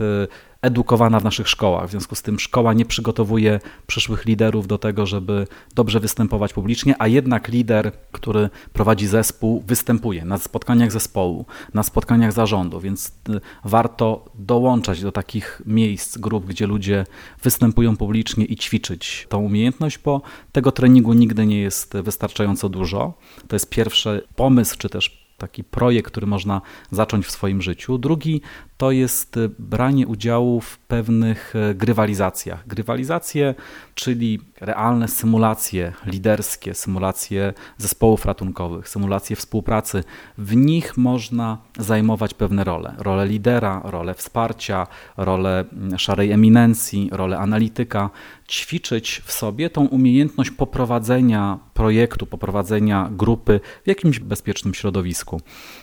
edukowana 0.66 1.20
w 1.20 1.24
naszych 1.24 1.48
szkołach. 1.48 1.88
W 1.88 1.90
związku 1.90 2.14
z 2.14 2.22
tym 2.22 2.40
szkoła 2.40 2.72
nie 2.72 2.84
przygotowuje 2.84 3.60
przyszłych 3.86 4.24
liderów 4.24 4.66
do 4.66 4.78
tego, 4.78 5.06
żeby 5.06 5.46
dobrze 5.74 6.00
występować 6.00 6.52
publicznie, 6.52 6.94
a 6.98 7.08
jednak 7.08 7.48
lider, 7.48 7.92
który 8.12 8.50
prowadzi 8.72 9.06
zespół, 9.06 9.62
występuje 9.66 10.24
na 10.24 10.38
spotkaniach 10.38 10.92
zespołu, 10.92 11.46
na 11.74 11.82
spotkaniach 11.82 12.32
zarządu, 12.32 12.80
więc 12.80 13.08
y, 13.08 13.40
warto 13.64 14.24
dołączać 14.34 15.02
do 15.02 15.12
takich 15.12 15.62
miejsc, 15.66 16.18
grup, 16.18 16.46
gdzie 16.46 16.66
ludzie 16.66 17.06
występują 17.42 17.96
publicznie 17.96 18.44
i 18.44 18.56
ćwiczyć 18.56 19.26
tą 19.28 19.38
umiejętność, 19.38 19.98
bo 19.98 20.22
tego 20.52 20.72
treningu 20.72 21.12
nigdy 21.12 21.46
nie 21.46 21.60
jest 21.60 21.96
wystarczająco 21.96 22.68
dużo. 22.68 23.14
To 23.48 23.56
jest 23.56 23.70
pierwszy 23.70 24.22
pomysł, 24.36 24.76
czy 24.78 24.88
też 24.88 25.25
taki 25.38 25.64
projekt, 25.64 26.10
który 26.10 26.26
można 26.26 26.60
zacząć 26.90 27.26
w 27.26 27.30
swoim 27.30 27.62
życiu. 27.62 27.98
Drugi 27.98 28.40
to 28.76 28.90
jest 28.90 29.36
y, 29.36 29.50
branie 29.58 30.06
udziału 30.06 30.60
w 30.60 30.78
pewnych 30.78 31.54
y, 31.56 31.74
grywalizacjach. 31.74 32.66
Grywalizacje, 32.66 33.54
czyli 33.94 34.40
realne 34.60 35.08
symulacje 35.08 35.92
liderskie, 36.06 36.74
symulacje 36.74 37.54
zespołów 37.78 38.24
ratunkowych, 38.26 38.88
symulacje 38.88 39.36
współpracy. 39.36 40.04
W 40.38 40.56
nich 40.56 40.96
można 40.96 41.58
zajmować 41.78 42.34
pewne 42.34 42.64
role. 42.64 42.94
Rolę 42.98 43.26
lidera, 43.26 43.80
rolę 43.84 44.14
wsparcia, 44.14 44.86
rolę 45.16 45.64
mm, 45.72 45.98
szarej 45.98 46.32
eminencji, 46.32 47.08
rolę 47.12 47.38
analityka. 47.38 48.10
Ćwiczyć 48.48 49.22
w 49.24 49.32
sobie 49.32 49.70
tą 49.70 49.86
umiejętność 49.86 50.50
poprowadzenia 50.50 51.58
projektu, 51.74 52.26
poprowadzenia 52.26 53.08
grupy 53.12 53.60
w 53.84 53.88
jakimś 53.88 54.18
bezpiecznym 54.18 54.74
środowisku. 54.74 55.40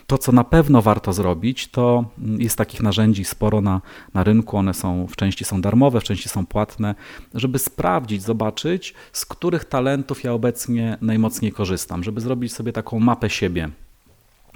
To, 0.08 0.18
co 0.18 0.32
na 0.32 0.44
pewno 0.44 0.82
warto 0.82 1.14
zrobić, 1.14 1.68
to 1.68 2.06
mm, 2.18 2.42
jest 2.42 2.58
takich 2.58 2.82
narzędzi 2.82 3.26
sporo 3.26 3.62
na, 3.62 3.82
na 4.14 4.24
rynku. 4.24 4.58
One 4.58 4.74
są 4.74 5.08
w 5.08 5.16
części 5.16 5.46
są 5.46 5.62
darmowe, 5.62 6.00
w 6.00 6.04
części 6.04 6.30
są 6.30 6.46
płatne, 6.46 6.96
żeby 7.34 7.60
sprawdzić, 7.60 8.22
zobaczyć, 8.22 8.94
z 9.14 9.26
których 9.26 9.66
talentów 9.66 10.24
ja 10.24 10.34
obecnie 10.34 10.98
najmocniej 11.02 11.52
korzystam, 11.52 12.04
żeby 12.04 12.22
zrobić 12.22 12.54
sobie 12.54 12.74
taką 12.74 13.00
mapę 13.00 13.30
siebie. 13.30 13.70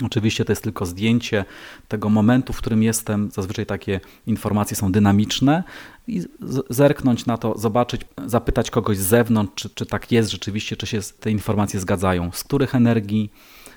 Oczywiście 0.06 0.46
to 0.46 0.52
jest 0.52 0.64
tylko 0.64 0.86
zdjęcie 0.86 1.46
tego 1.88 2.10
momentu, 2.10 2.54
w 2.54 2.58
którym 2.58 2.84
jestem. 2.84 3.30
Zazwyczaj 3.32 3.66
takie 3.66 4.00
informacje 4.28 4.78
są 4.78 4.92
dynamiczne 4.92 5.64
i 6.08 6.22
zerknąć 6.70 7.26
na 7.26 7.38
to, 7.38 7.58
zobaczyć, 7.58 8.02
zapytać 8.26 8.72
kogoś 8.72 8.98
z 8.98 9.08
zewnątrz, 9.08 9.54
czy, 9.56 9.70
czy 9.70 9.86
tak 9.86 10.12
jest 10.12 10.32
rzeczywiście, 10.32 10.76
czy 10.76 10.88
się 10.88 11.00
te 11.20 11.32
informacje 11.32 11.80
zgadzają, 11.80 12.32
z 12.32 12.44
których 12.44 12.76
energii 12.76 13.32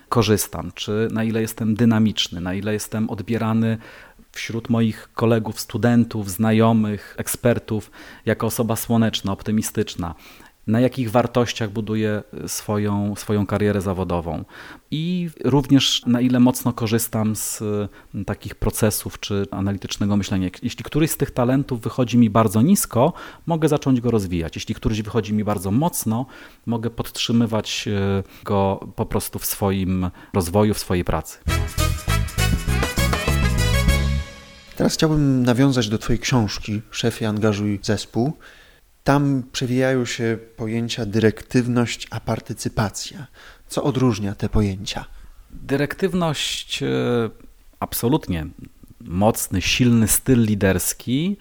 korzystam, 0.08 0.72
czy 0.74 1.08
na 1.12 1.24
ile 1.24 1.40
jestem 1.40 1.74
dynamiczny, 1.74 2.40
na 2.40 2.54
ile 2.54 2.72
jestem 2.72 3.10
odbierany 3.10 3.78
wśród 4.32 4.68
moich 4.68 5.08
kolegów, 5.14 5.60
studentów, 5.60 6.30
znajomych, 6.30 7.14
ekspertów 7.18 7.90
jako 8.26 8.46
osoba 8.46 8.76
słoneczna, 8.76 9.32
optymistyczna, 9.32 10.14
na 10.70 10.80
jakich 10.80 11.10
wartościach 11.10 11.70
buduję 11.70 12.22
swoją, 12.46 13.16
swoją 13.16 13.46
karierę 13.46 13.80
zawodową 13.80 14.44
i 14.90 15.30
również 15.44 16.02
na 16.06 16.20
ile 16.20 16.40
mocno 16.40 16.72
korzystam 16.72 17.36
z 17.36 17.62
mm, 17.62 18.24
takich 18.24 18.54
procesów 18.54 19.20
czy 19.20 19.46
analitycznego 19.50 20.16
myślenia. 20.16 20.48
Jeśli 20.62 20.84
któryś 20.84 21.10
z 21.10 21.16
tych 21.16 21.30
talentów 21.30 21.80
wychodzi 21.80 22.18
mi 22.18 22.30
bardzo 22.30 22.62
nisko, 22.62 23.12
mogę 23.46 23.68
zacząć 23.68 24.00
go 24.00 24.10
rozwijać. 24.10 24.56
Jeśli 24.56 24.74
któryś 24.74 25.02
wychodzi 25.02 25.34
mi 25.34 25.44
bardzo 25.44 25.70
mocno, 25.70 26.26
mogę 26.66 26.90
podtrzymywać 26.90 27.88
e, 27.88 28.22
go 28.44 28.86
po 28.96 29.06
prostu 29.06 29.38
w 29.38 29.46
swoim 29.46 30.10
rozwoju, 30.34 30.74
w 30.74 30.78
swojej 30.78 31.04
pracy. 31.04 31.38
Teraz 34.76 34.94
chciałbym 34.94 35.42
nawiązać 35.42 35.88
do 35.88 35.98
Twojej 35.98 36.20
książki 36.20 36.82
Szefie, 36.90 37.26
angażuj 37.28 37.80
zespół. 37.82 38.32
Tam 39.04 39.42
przewijają 39.52 40.04
się 40.04 40.38
pojęcia 40.57 41.07
dyrektywność 41.07 42.07
a 42.11 42.21
partycypacja. 42.21 43.26
Co 43.69 43.83
odróżnia 43.83 44.35
te 44.35 44.49
pojęcia? 44.49 45.04
Dyrektywność, 45.50 46.83
e, 46.83 46.87
absolutnie 47.80 48.47
mocny, 49.00 49.62
silny 49.62 50.09
styl 50.09 50.45
liderski 50.45 51.37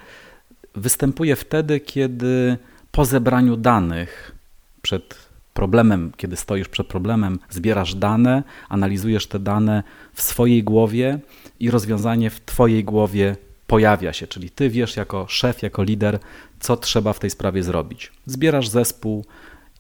występuje 0.76 1.36
wtedy, 1.36 1.80
kiedy 1.80 2.58
po 2.92 3.06
zebraniu 3.06 3.58
danych 3.58 4.36
przed 4.82 5.30
problemem, 5.54 6.12
kiedy 6.18 6.36
stoisz 6.36 6.70
przed 6.70 6.88
problemem, 6.88 7.40
zbierasz 7.50 7.96
dane, 7.96 8.44
analizujesz 8.70 9.28
te 9.28 9.40
dane 9.40 9.84
w 10.14 10.22
swojej 10.22 10.64
głowie 10.64 11.20
i 11.60 11.72
rozwiązanie 11.72 12.30
w 12.30 12.46
Twojej 12.46 12.84
głowie 12.84 13.36
pojawia 13.70 14.14
się, 14.14 14.28
czyli 14.28 14.50
Ty 14.50 14.70
wiesz 14.70 14.96
jako 14.98 15.26
szef, 15.28 15.64
jako 15.64 15.84
lider, 15.84 16.20
co 16.60 16.78
trzeba 16.78 17.14
w 17.14 17.20
tej 17.20 17.30
sprawie 17.30 17.64
zrobić. 17.64 18.12
Zbierasz 18.26 18.68
zespół 18.68 19.26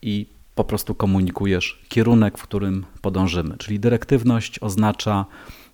i 0.02 0.28
po 0.56 0.64
prostu 0.64 0.96
komunikujesz 0.96 1.86
kierunek, 1.90 2.38
w 2.38 2.44
którym 2.44 2.86
podążymy. 3.02 3.58
Czyli 3.58 3.80
dyrektywność 3.80 4.60
oznacza 4.60 5.26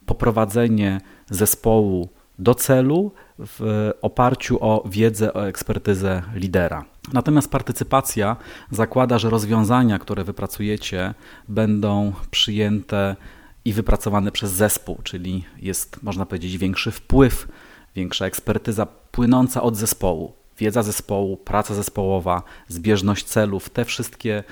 poprowadzenie 0.06 1.02
zespołu 1.30 2.10
do 2.40 2.56
celu 2.56 3.12
w 3.40 3.92
oparciu 4.02 4.58
o 4.62 4.84
wiedzę, 4.90 5.34
o 5.34 5.48
ekspertyzę 5.48 6.24
lidera. 6.34 6.86
Natomiast 7.14 7.52
partycypacja 7.52 8.36
zakłada, 8.72 9.20
że 9.20 9.30
rozwiązania, 9.30 10.00
które 10.00 10.24
wypracujecie, 10.24 11.14
będą 11.48 12.14
przyjęte 12.32 13.16
i 13.66 13.74
wypracowane 13.74 14.32
przez 14.32 14.52
zespół, 14.52 14.98
czyli 15.04 15.44
jest, 15.62 16.04
można 16.04 16.26
powiedzieć, 16.26 16.58
większy 16.58 16.92
wpływ, 16.92 17.48
większa 17.96 18.26
ekspertyza 18.26 18.86
płynąca 19.12 19.62
od 19.62 19.76
zespołu. 19.76 20.34
Wiedza 20.58 20.84
zespołu, 20.84 21.38
praca 21.38 21.74
zespołowa, 21.74 22.44
zbieżność 22.68 23.26
celów, 23.26 23.70
te 23.70 23.86
wszystkie 23.86 24.44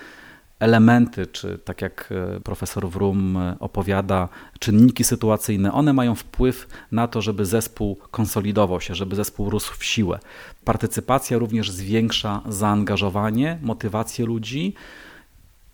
elementy, 0.59 1.27
czy 1.27 1.57
tak 1.57 1.81
jak 1.81 2.09
e, 2.11 2.39
profesor 2.39 2.89
Wrum 2.89 3.37
e, 3.37 3.55
opowiada, 3.59 4.29
czynniki 4.59 5.03
sytuacyjne, 5.03 5.73
one 5.73 5.93
mają 5.93 6.15
wpływ 6.15 6.67
na 6.91 7.07
to, 7.07 7.21
żeby 7.21 7.45
zespół 7.45 7.97
konsolidował 8.11 8.81
się, 8.81 8.95
żeby 8.95 9.15
zespół 9.15 9.49
rósł 9.49 9.73
w 9.77 9.85
siłę. 9.85 10.19
Partycypacja 10.65 11.37
również 11.37 11.71
zwiększa 11.71 12.41
zaangażowanie, 12.47 13.59
motywację 13.61 14.25
ludzi 14.25 14.73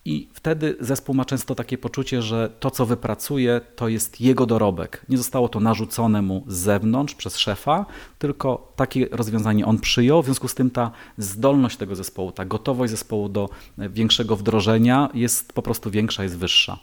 i 0.10 0.30
wtedy 0.34 0.76
zespół 0.80 1.16
ma 1.16 1.26
często 1.26 1.56
takie 1.56 1.78
poczucie, 1.78 2.22
że 2.22 2.50
to, 2.60 2.72
co 2.72 2.86
wypracuje, 2.86 3.62
to 3.76 3.88
jest 3.88 4.22
jego 4.22 4.46
dorobek. 4.46 5.06
Nie 5.10 5.18
zostało 5.18 5.50
to 5.50 5.60
narzucone 5.60 6.22
mu 6.22 6.44
z 6.48 6.58
zewnątrz 6.58 7.16
przez 7.16 7.38
szefa, 7.38 7.86
tylko 8.20 8.74
takie 8.76 9.08
rozwiązanie 9.12 9.66
on 9.66 9.80
przyjął. 9.80 10.22
W 10.22 10.26
związku 10.26 10.48
z 10.48 10.56
tym 10.56 10.72
ta 10.72 10.92
zdolność 11.18 11.78
tego 11.78 11.96
zespołu, 11.96 12.32
ta 12.32 12.46
gotowość 12.46 12.92
zespołu 12.92 13.30
do 13.30 13.50
większego 13.78 14.36
wdrożenia 14.36 15.10
jest 15.14 15.54
po 15.54 15.62
prostu 15.62 15.92
większa, 15.92 16.24
jest 16.24 16.38
wyższa. 16.38 16.80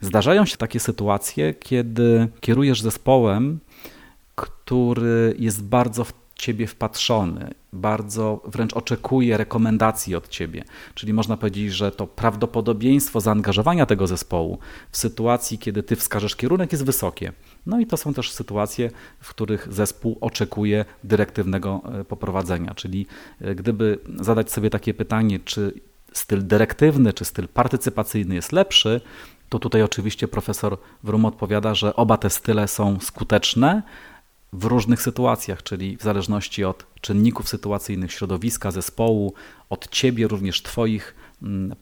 Zdarzają 0.00 0.44
się 0.44 0.56
takie 0.56 0.80
sytuacje, 0.80 1.54
kiedy 1.54 2.28
kierujesz 2.40 2.80
zespołem, 2.80 3.58
który 4.34 5.34
jest 5.38 5.64
bardzo 5.64 6.04
w 6.04 6.23
ciebie 6.34 6.66
wpatrzony, 6.66 7.54
bardzo 7.72 8.40
wręcz 8.44 8.72
oczekuje 8.72 9.36
rekomendacji 9.36 10.14
od 10.14 10.28
ciebie. 10.28 10.64
Czyli 10.94 11.12
można 11.12 11.36
powiedzieć, 11.36 11.72
że 11.72 11.92
to 11.92 12.06
prawdopodobieństwo 12.06 13.20
zaangażowania 13.20 13.86
tego 13.86 14.06
zespołu 14.06 14.58
w 14.90 14.96
sytuacji, 14.96 15.58
kiedy 15.58 15.82
ty 15.82 15.96
wskażesz 15.96 16.36
kierunek, 16.36 16.72
jest 16.72 16.84
wysokie. 16.84 17.32
No 17.66 17.80
i 17.80 17.86
to 17.86 17.96
są 17.96 18.14
też 18.14 18.32
sytuacje, 18.32 18.90
w 19.20 19.30
których 19.30 19.72
zespół 19.72 20.18
oczekuje 20.20 20.84
dyrektywnego 21.04 21.82
e, 22.00 22.04
poprowadzenia. 22.04 22.74
Czyli 22.74 23.06
e, 23.40 23.54
gdyby 23.54 23.98
zadać 24.16 24.52
sobie 24.52 24.70
takie 24.70 24.94
pytanie, 24.94 25.38
czy 25.44 25.74
styl 26.12 26.46
dyrektywny, 26.46 27.12
czy 27.12 27.24
styl 27.24 27.48
partycypacyjny 27.48 28.34
jest 28.34 28.52
lepszy, 28.52 29.00
to 29.48 29.58
tutaj 29.58 29.82
oczywiście 29.82 30.28
profesor 30.28 30.78
Wrum 31.02 31.24
odpowiada, 31.24 31.74
że 31.74 31.96
oba 31.96 32.16
te 32.16 32.30
style 32.30 32.68
są 32.68 33.00
skuteczne, 33.00 33.82
w 34.54 34.64
różnych 34.64 35.02
sytuacjach, 35.02 35.62
czyli 35.62 35.96
w 35.96 36.02
zależności 36.02 36.64
od 36.64 36.86
czynników 37.00 37.48
sytuacyjnych, 37.48 38.12
środowiska, 38.12 38.70
zespołu, 38.70 39.34
od 39.70 39.88
ciebie, 39.88 40.28
również 40.28 40.62
twoich 40.62 41.14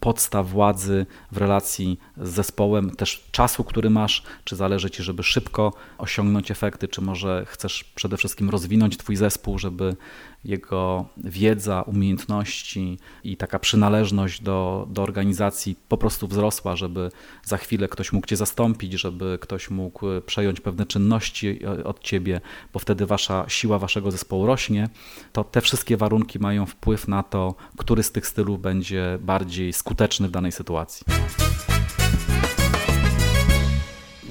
podstaw 0.01 0.49
władzy 0.49 1.07
w 1.33 1.37
relacji 1.37 1.99
z 2.17 2.31
zespołem, 2.31 2.91
też 2.91 3.25
czasu, 3.31 3.65
który 3.65 3.91
masz, 3.91 4.23
czy 4.45 4.57
zależy 4.57 4.91
ci, 4.91 5.03
żeby 5.03 5.23
szybko 5.23 5.73
osiągnąć 5.99 6.51
efekty, 6.51 6.88
czy 6.88 7.01
może 7.01 7.45
chcesz 7.49 7.85
przede 7.85 8.17
wszystkim 8.17 8.51
rozwinąć 8.51 8.97
twój 8.97 9.17
zespół, 9.17 9.59
żeby 9.59 9.97
jego 10.45 11.05
wiedza, 11.17 11.83
umiejętności 11.83 12.99
i 13.25 13.37
taka 13.37 13.59
przynależność 13.59 14.43
do, 14.43 14.87
do 14.91 15.03
organizacji 15.03 15.77
po 15.88 15.99
prostu 15.99 16.29
wzrosła, 16.29 16.77
żeby 16.77 17.11
za 17.45 17.57
chwilę 17.57 17.88
ktoś 17.88 18.12
mógł 18.12 18.27
cię 18.27 18.37
zastąpić, 18.37 18.93
żeby 18.93 19.38
ktoś 19.41 19.71
mógł 19.71 20.07
przejąć 20.27 20.61
pewne 20.61 20.87
czynności 20.87 21.67
od 21.85 22.01
ciebie, 22.01 22.41
bo 22.73 22.79
wtedy 22.79 23.07
wasza 23.07 23.45
siła 23.49 23.79
waszego 23.79 24.11
zespołu 24.11 24.47
rośnie, 24.47 24.88
to 25.33 25.45
te 25.45 25.61
wszystkie 25.61 25.97
warunki 25.97 26.38
mają 26.38 26.67
wpływ 26.67 27.09
na 27.09 27.23
to, 27.23 27.55
który 27.77 28.03
z 28.03 28.12
tych 28.12 28.27
stylów 28.27 28.61
będzie 28.61 29.19
bardziej 29.21 29.42
skuteczny 29.73 30.29
w 30.29 30.31
danej 30.31 30.53
sytuacji. 30.53 31.07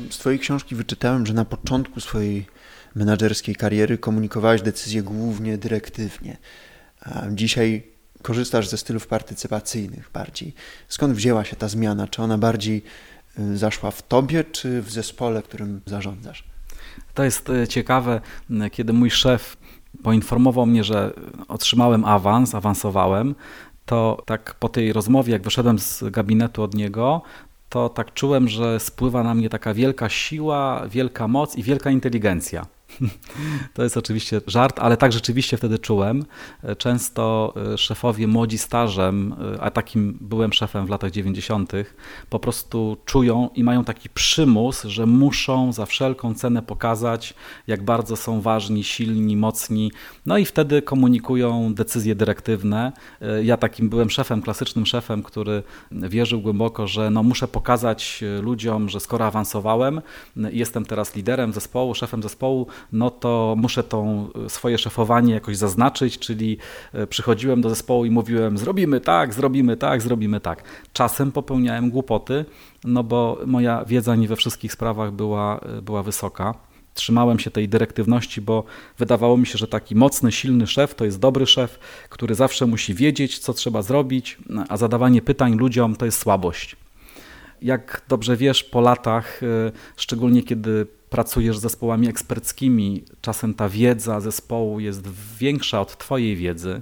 Z 0.10 0.17
Twojej 0.17 0.39
książki 0.39 0.76
wyczytałem, 0.76 1.26
że 1.26 1.34
na 1.34 1.45
początku 1.45 2.00
swojej 2.00 2.45
menadżerskiej 2.95 3.56
kariery 3.56 3.97
komunikowałeś 3.97 4.62
decyzje 4.62 5.04
głównie 5.04 5.58
dyrektywnie. 5.58 6.38
A 7.02 7.24
dzisiaj 7.32 7.84
korzystasz 8.21 8.67
ze 8.67 8.78
stylów 8.78 9.08
partycypacyjnych 9.08 10.10
bardziej. 10.13 10.54
Skąd 10.88 11.13
wzięła 11.13 11.45
się 11.45 11.56
ta 11.56 11.67
zmiana? 11.67 12.08
Czy 12.08 12.21
ona 12.21 12.38
bardziej 12.38 12.84
y, 13.39 13.58
zaszła 13.58 13.91
w 13.91 14.02
tobie, 14.02 14.43
czy 14.43 14.82
w 14.82 14.91
zespole, 14.91 15.43
którym 15.43 15.82
zarządzasz? 15.86 16.43
To 17.13 17.24
jest 17.24 17.50
y, 17.50 17.67
ciekawe, 17.67 18.21
kiedy 18.71 18.93
mój 18.93 19.12
szef 19.12 19.58
poinformował 20.04 20.65
mnie, 20.65 20.84
że 20.84 21.13
otrzymałem 21.47 22.06
awans, 22.06 22.56
awansowałem, 22.56 23.36
to 23.85 24.23
tak 24.25 24.55
po 24.59 24.69
tej 24.69 24.93
rozmowie, 24.93 25.33
jak 25.33 25.41
wyszedłem 25.41 25.79
z 25.79 26.03
gabinetu 26.03 26.63
od 26.63 26.75
niego, 26.75 27.21
to 27.69 27.89
tak 27.89 28.13
czułem, 28.13 28.47
że 28.47 28.79
spływa 28.79 29.23
na 29.23 29.33
mnie 29.33 29.49
taka 29.49 29.73
wielka 29.73 30.09
siła, 30.09 30.87
wielka 30.87 31.27
moc 31.27 31.55
i 31.55 31.63
wielka 31.63 31.91
inteligencja. 31.91 32.65
To 33.73 33.84
jest 33.84 33.97
oczywiście 33.97 34.41
żart, 34.47 34.80
ale 34.80 34.97
tak 34.97 35.13
rzeczywiście 35.13 35.58
wtedy 35.58 35.80
czułem. 35.80 36.25
Często 36.77 37.54
e, 37.73 37.77
szefowie 37.77 38.27
młodzi 38.27 38.58
stażem, 38.58 39.36
e, 39.56 39.62
a 39.62 39.71
takim 39.71 40.17
byłem 40.21 40.54
szefem 40.54 40.86
w 40.86 40.89
latach 40.89 41.12
90., 41.12 41.71
po 42.30 42.39
prostu 42.39 42.97
czują 43.06 43.49
i 43.56 43.63
mają 43.63 43.84
taki 43.84 44.10
przymus, 44.10 44.84
że 44.84 45.06
muszą 45.06 45.73
za 45.73 45.86
wszelką 45.86 46.34
cenę 46.34 46.62
pokazać, 46.62 47.34
jak 47.67 47.86
bardzo 47.86 48.15
są 48.15 48.41
ważni, 48.41 48.84
silni, 48.84 49.38
mocni. 49.38 49.91
No 50.25 50.38
i 50.38 50.45
wtedy 50.45 50.82
komunikują 50.82 51.73
decyzje 51.73 52.15
dyrektywne. 52.15 52.91
E, 53.21 53.43
ja 53.43 53.58
takim 53.58 53.89
byłem 53.89 54.10
szefem, 54.10 54.41
klasycznym 54.41 54.86
szefem, 54.86 55.23
który 55.23 55.63
wierzył 55.91 56.41
głęboko, 56.41 56.88
że 56.88 57.10
no 57.10 57.23
muszę 57.23 57.47
pokazać 57.47 58.23
ludziom, 58.41 58.89
że 58.89 58.99
skoro 58.99 59.25
awansowałem, 59.25 60.01
jestem 60.36 60.86
teraz 60.86 61.15
liderem 61.15 61.54
zespołu, 61.54 61.95
szefem 61.95 62.23
zespołu, 62.23 62.67
no 62.91 63.09
to 63.09 63.55
muszę 63.57 63.83
to 63.83 64.29
swoje 64.47 64.77
szefowanie 64.77 65.33
jakoś 65.33 65.57
zaznaczyć, 65.57 66.19
czyli 66.19 66.57
e, 66.93 67.07
przychodziłem 67.07 67.61
do 67.61 67.69
zespołu 67.69 68.05
i 68.05 68.11
mówiłem 68.11 68.57
zrobimy 68.57 69.01
tak, 69.01 69.33
zrobimy 69.33 69.77
tak, 69.77 70.01
zrobimy 70.01 70.39
tak. 70.39 70.63
Czasem 70.93 71.31
popełniałem 71.31 71.89
głupoty, 71.89 72.45
no 72.83 73.03
bo 73.03 73.37
moja 73.45 73.85
wiedza 73.85 74.15
nie 74.15 74.27
we 74.27 74.35
wszystkich 74.35 74.73
sprawach 74.73 75.11
była, 75.11 75.59
e, 75.59 75.81
była 75.81 76.03
wysoka. 76.03 76.53
Trzymałem 76.93 77.39
się 77.39 77.51
tej 77.51 77.69
dyrektywności, 77.69 78.41
bo 78.41 78.63
wydawało 78.97 79.37
mi 79.37 79.47
się, 79.47 79.57
że 79.57 79.67
taki 79.67 79.95
mocny, 79.95 80.31
silny 80.31 80.67
szef 80.67 80.95
to 80.95 81.05
jest 81.05 81.19
dobry 81.19 81.45
szef, 81.45 81.79
który 82.09 82.35
zawsze 82.35 82.65
musi 82.65 82.93
wiedzieć, 82.93 83.39
co 83.39 83.53
trzeba 83.53 83.81
zrobić, 83.81 84.37
a 84.69 84.77
zadawanie 84.77 85.21
pytań 85.21 85.55
ludziom 85.55 85.95
to 85.95 86.05
jest 86.05 86.19
słabość. 86.19 86.75
Jak 87.61 88.01
dobrze 88.07 88.37
wiesz, 88.37 88.63
po 88.63 88.81
latach, 88.81 89.43
e, 89.43 89.71
szczególnie 89.95 90.43
kiedy 90.43 90.87
pracujesz 91.12 91.58
z 91.58 91.62
zespołami 91.62 92.08
eksperckimi, 92.08 93.04
czasem 93.21 93.54
ta 93.54 93.69
wiedza 93.69 94.19
zespołu 94.19 94.80
jest 94.80 95.08
większa 95.39 95.82
od 95.82 95.97
Twojej 95.97 96.36
wiedzy. 96.36 96.82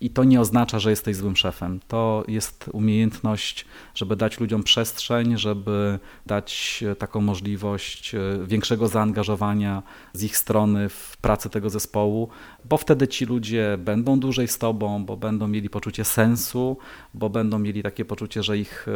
I 0.00 0.10
to 0.10 0.24
nie 0.24 0.40
oznacza, 0.40 0.78
że 0.78 0.90
jesteś 0.90 1.16
złym 1.16 1.36
szefem. 1.36 1.80
To 1.88 2.24
jest 2.28 2.70
umiejętność, 2.72 3.66
żeby 3.94 4.16
dać 4.16 4.40
ludziom 4.40 4.62
przestrzeń, 4.62 5.38
żeby 5.38 5.98
dać 6.26 6.84
taką 6.98 7.20
możliwość 7.20 8.14
e, 8.14 8.18
większego 8.46 8.88
zaangażowania 8.88 9.82
z 10.12 10.22
ich 10.22 10.36
strony 10.36 10.88
w 10.88 11.16
pracę 11.20 11.50
tego 11.50 11.70
zespołu, 11.70 12.28
bo 12.64 12.76
wtedy 12.76 13.08
ci 13.08 13.24
ludzie 13.24 13.78
będą 13.78 14.20
dłużej 14.20 14.48
z 14.48 14.58
tobą, 14.58 15.04
bo 15.04 15.16
będą 15.16 15.48
mieli 15.48 15.70
poczucie 15.70 16.04
sensu, 16.04 16.76
bo 17.14 17.30
będą 17.30 17.58
mieli 17.58 17.82
takie 17.82 18.04
poczucie, 18.04 18.42
że 18.42 18.58
ich 18.58 18.86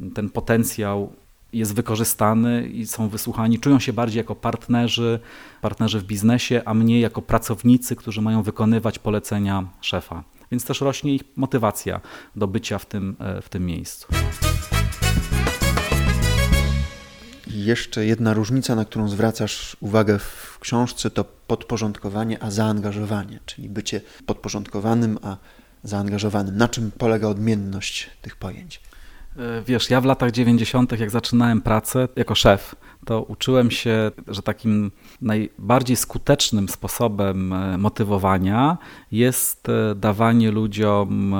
e, 0.00 0.10
ten 0.14 0.30
potencjał 0.30 1.12
jest 1.52 1.74
wykorzystany 1.74 2.68
i 2.68 2.86
są 2.86 3.08
wysłuchani, 3.08 3.58
czują 3.58 3.78
się 3.78 3.92
bardziej 3.92 4.18
jako 4.18 4.34
partnerzy, 4.34 5.20
partnerzy 5.60 6.00
w 6.00 6.04
biznesie, 6.04 6.62
a 6.64 6.74
mniej 6.74 7.00
jako 7.00 7.22
pracownicy, 7.22 7.96
którzy 7.96 8.22
mają 8.22 8.42
wykonywać 8.42 8.98
polecenia 8.98 9.68
szefa. 9.80 10.24
więc 10.50 10.64
też 10.64 10.80
rośnie 10.80 11.14
ich 11.14 11.22
motywacja 11.36 12.00
do 12.36 12.46
bycia 12.46 12.78
w 12.78 12.86
tym, 12.86 13.16
w 13.42 13.48
tym 13.48 13.66
miejscu. 13.66 14.06
jeszcze 17.64 18.06
jedna 18.06 18.34
różnica, 18.34 18.74
na 18.74 18.84
którą 18.84 19.08
zwracasz 19.08 19.76
uwagę 19.80 20.18
w 20.18 20.58
książce, 20.60 21.10
to 21.10 21.24
podporządkowanie, 21.24 22.42
a 22.42 22.50
zaangażowanie, 22.50 23.40
czyli 23.46 23.68
bycie 23.68 24.00
podporządkowanym, 24.26 25.18
a 25.22 25.36
zaangażowanym. 25.82 26.56
Na 26.56 26.68
czym 26.68 26.90
polega 26.90 27.28
odmienność 27.28 28.10
tych 28.22 28.36
pojęć? 28.36 28.80
E, 29.38 29.62
wiesz, 29.62 29.90
ja 29.90 30.00
w 30.00 30.04
latach 30.04 30.30
90., 30.30 31.00
jak 31.00 31.10
zaczynałem 31.10 31.60
pracę 31.60 32.08
jako 32.16 32.34
szef, 32.34 32.74
to 33.04 33.22
uczyłem 33.22 33.70
się, 33.70 34.10
że 34.28 34.42
takim 34.42 34.90
najbardziej 35.22 35.96
skutecznym 35.96 36.68
sposobem 36.68 37.52
e, 37.52 37.78
motywowania 37.78 38.78
jest 39.12 39.68
e, 39.68 39.94
dawanie 39.94 40.50
ludziom 40.50 41.34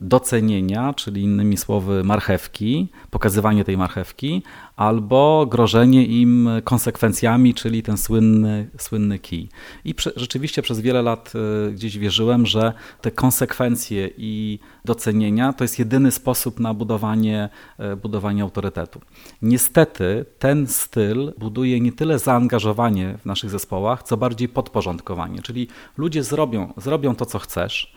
docenienia, 0.00 0.94
czyli 0.94 1.22
innymi 1.22 1.56
słowy 1.56 2.04
marchewki, 2.04 2.88
pokazywanie 3.10 3.64
tej 3.64 3.76
marchewki, 3.76 4.42
albo 4.76 5.46
grożenie 5.46 6.06
im 6.06 6.48
konsekwencjami, 6.64 7.54
czyli 7.54 7.82
ten 7.82 7.96
słynny, 7.96 8.70
słynny 8.78 9.18
kij. 9.18 9.48
I 9.84 9.94
rzeczywiście 10.16 10.62
przez 10.62 10.80
wiele 10.80 11.02
lat 11.02 11.32
y, 11.68 11.72
gdzieś 11.72 11.98
wierzyłem, 11.98 12.46
że 12.46 12.72
te 13.00 13.10
konsekwencje 13.10 14.10
i 14.16 14.58
docenienia 14.84 15.52
to 15.52 15.64
jest 15.64 15.78
jedyny 15.78 16.10
sposób 16.10 16.60
na 16.60 16.74
budowanie, 16.74 17.48
y, 17.92 17.96
budowanie 17.96 18.42
autorytetu. 18.42 19.00
Niestety 19.42 20.24
ten 20.38 20.66
styl 20.66 21.32
buduje 21.38 21.80
nie 21.80 21.92
tyle 21.92 22.18
zaangażowanie 22.18 23.18
w 23.18 23.26
naszych 23.26 23.50
zespołach, 23.50 24.02
co 24.02 24.16
bardziej 24.16 24.48
podporządkowanie, 24.48 25.42
czyli 25.42 25.68
ludzie 25.96 26.24
zrobią, 26.24 26.72
zrobią 26.76 27.14
to, 27.14 27.26
co 27.26 27.38
chcesz, 27.38 27.94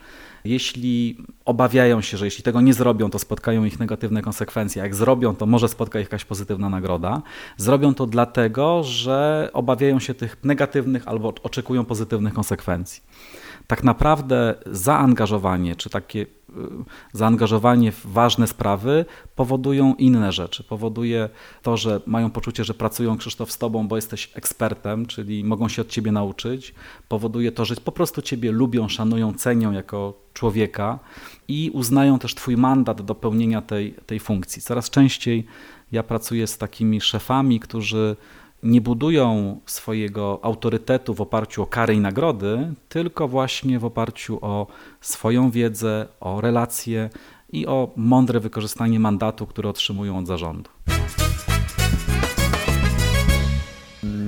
jeśli 0.48 1.16
obawiają 1.44 2.00
się, 2.00 2.16
że 2.16 2.24
jeśli 2.24 2.44
tego 2.44 2.60
nie 2.60 2.74
zrobią, 2.74 3.10
to 3.10 3.18
spotkają 3.18 3.64
ich 3.64 3.78
negatywne 3.78 4.22
konsekwencje, 4.22 4.82
jak 4.82 4.94
zrobią, 4.94 5.36
to 5.36 5.46
może 5.46 5.68
spotka 5.68 6.00
ich 6.00 6.04
jakaś 6.04 6.24
pozytywna 6.24 6.68
nagroda. 6.68 7.22
Zrobią 7.56 7.94
to 7.94 8.06
dlatego, 8.06 8.82
że 8.84 9.50
obawiają 9.52 9.98
się 9.98 10.14
tych 10.14 10.36
negatywnych 10.44 11.08
albo 11.08 11.34
oczekują 11.42 11.84
pozytywnych 11.84 12.34
konsekwencji 12.34 13.02
tak 13.68 13.84
naprawdę 13.84 14.54
zaangażowanie, 14.66 15.76
czy 15.76 15.90
takie 15.90 16.20
y, 16.20 16.26
zaangażowanie 17.12 17.92
w 17.92 18.06
ważne 18.06 18.46
sprawy 18.46 19.04
powodują 19.36 19.94
inne 19.94 20.32
rzeczy. 20.32 20.64
Powoduje 20.64 21.28
to, 21.62 21.76
że 21.76 22.00
mają 22.06 22.30
poczucie, 22.30 22.64
że 22.64 22.74
pracują 22.74 23.18
Krzysztof 23.18 23.52
z 23.52 23.58
tobą, 23.58 23.88
bo 23.88 23.96
jesteś 23.96 24.30
ekspertem, 24.34 25.06
czyli 25.06 25.44
mogą 25.44 25.68
się 25.68 25.82
od 25.82 25.88
ciebie 25.88 26.12
nauczyć. 26.12 26.74
Powoduje 27.08 27.52
to, 27.52 27.64
że 27.64 27.74
po 27.76 27.92
prostu 27.92 28.22
ciebie 28.22 28.52
lubią, 28.52 28.88
szanują, 28.88 29.34
cenią 29.34 29.72
jako 29.72 30.14
człowieka 30.34 30.98
i 31.48 31.70
uznają 31.74 32.18
też 32.18 32.34
twój 32.34 32.56
mandat 32.56 33.02
do 33.02 33.14
pełnienia 33.14 33.62
tej, 33.62 33.94
tej 34.06 34.20
funkcji. 34.20 34.62
Coraz 34.62 34.90
częściej 34.90 35.46
ja 35.92 36.02
pracuję 36.02 36.46
z 36.46 36.58
takimi 36.58 37.00
szefami, 37.00 37.60
którzy 37.60 38.16
nie 38.62 38.80
budują 38.80 39.60
swojego 39.66 40.40
autorytetu 40.42 41.14
w 41.14 41.20
oparciu 41.20 41.62
o 41.62 41.66
kary 41.66 41.94
i 41.94 42.00
nagrody, 42.00 42.74
tylko 42.88 43.28
właśnie 43.28 43.78
w 43.78 43.84
oparciu 43.84 44.38
o 44.42 44.66
swoją 45.00 45.50
wiedzę, 45.50 46.06
o 46.20 46.40
relacje 46.40 47.10
i 47.52 47.66
o 47.66 47.92
mądre 47.96 48.40
wykorzystanie 48.40 49.00
mandatu, 49.00 49.46
który 49.46 49.68
otrzymują 49.68 50.18
od 50.18 50.26
zarządu. 50.26 50.70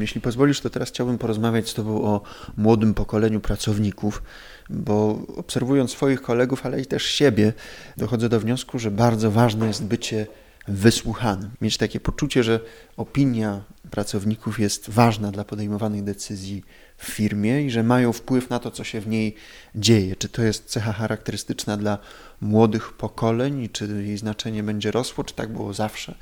Jeśli 0.01 0.21
pozwolisz, 0.21 0.61
to 0.61 0.71
teraz 0.71 0.89
chciałbym 0.89 1.19
porozmawiać 1.19 1.69
z 1.69 1.75
Tobą 1.75 2.05
o 2.05 2.21
młodym 2.57 2.95
pokoleniu 2.95 3.41
pracowników, 3.41 4.23
bo 4.71 5.19
obserwując 5.37 5.91
swoich 5.91 6.23
kolegów, 6.23 6.67
ale 6.67 6.81
i 6.81 6.87
też 6.87 7.07
siebie, 7.07 7.53
dochodzę 7.97 8.29
do 8.29 8.41
wniosku, 8.41 8.79
że 8.79 8.91
bardzo 8.91 9.31
ważne 9.31 9.67
jest 9.67 9.85
bycie 9.85 10.27
wysłuchanym. 10.69 11.51
Mieć 11.61 11.77
takie 11.77 12.01
poczucie, 12.01 12.43
że 12.43 12.61
opinia 12.97 13.61
pracowników 13.91 14.61
jest 14.61 14.91
ważna 14.91 15.33
dla 15.33 15.45
podejmowanych 15.45 16.05
decyzji 16.05 16.65
w 16.97 17.05
firmie 17.05 17.63
i 17.63 17.71
że 17.71 17.83
mają 17.83 18.13
wpływ 18.13 18.51
na 18.51 18.59
to, 18.59 18.71
co 18.71 18.85
się 18.85 19.01
w 19.01 19.09
niej 19.09 19.35
dzieje. 19.75 20.17
Czy 20.17 20.29
to 20.29 20.43
jest 20.43 20.65
cecha 20.65 20.93
charakterystyczna 20.93 21.77
dla 21.77 21.99
młodych 22.41 22.93
pokoleń, 22.93 23.69
czy 23.73 24.03
jej 24.03 24.19
znaczenie 24.19 24.63
będzie 24.63 24.91
rosło, 24.91 25.25
czy 25.25 25.35
tak 25.35 25.53
było 25.53 25.75
zawsze? 25.75 26.15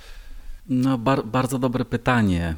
No, 0.68 0.98
bar 0.98 1.24
bardzo 1.24 1.59
dobre 1.59 1.85
pytanie. 1.85 2.54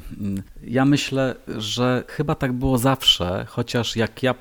Ja 0.63 0.85
myślę, 0.85 1.35
że 1.47 2.03
chyba 2.07 2.35
tak 2.35 2.53
było 2.53 2.77
zawsze, 2.77 3.45
chociaż 3.49 3.95
jak 3.95 4.23
ja 4.23 4.35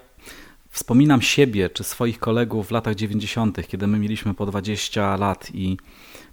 wspominam 0.70 1.22
siebie 1.22 1.70
czy 1.70 1.84
swoich 1.84 2.18
kolegów 2.18 2.68
w 2.68 2.70
latach 2.70 2.94
90., 2.94 3.66
kiedy 3.68 3.86
my 3.86 3.98
mieliśmy 3.98 4.34
po 4.34 4.46
20 4.46 5.16
lat 5.16 5.48
i 5.54 5.76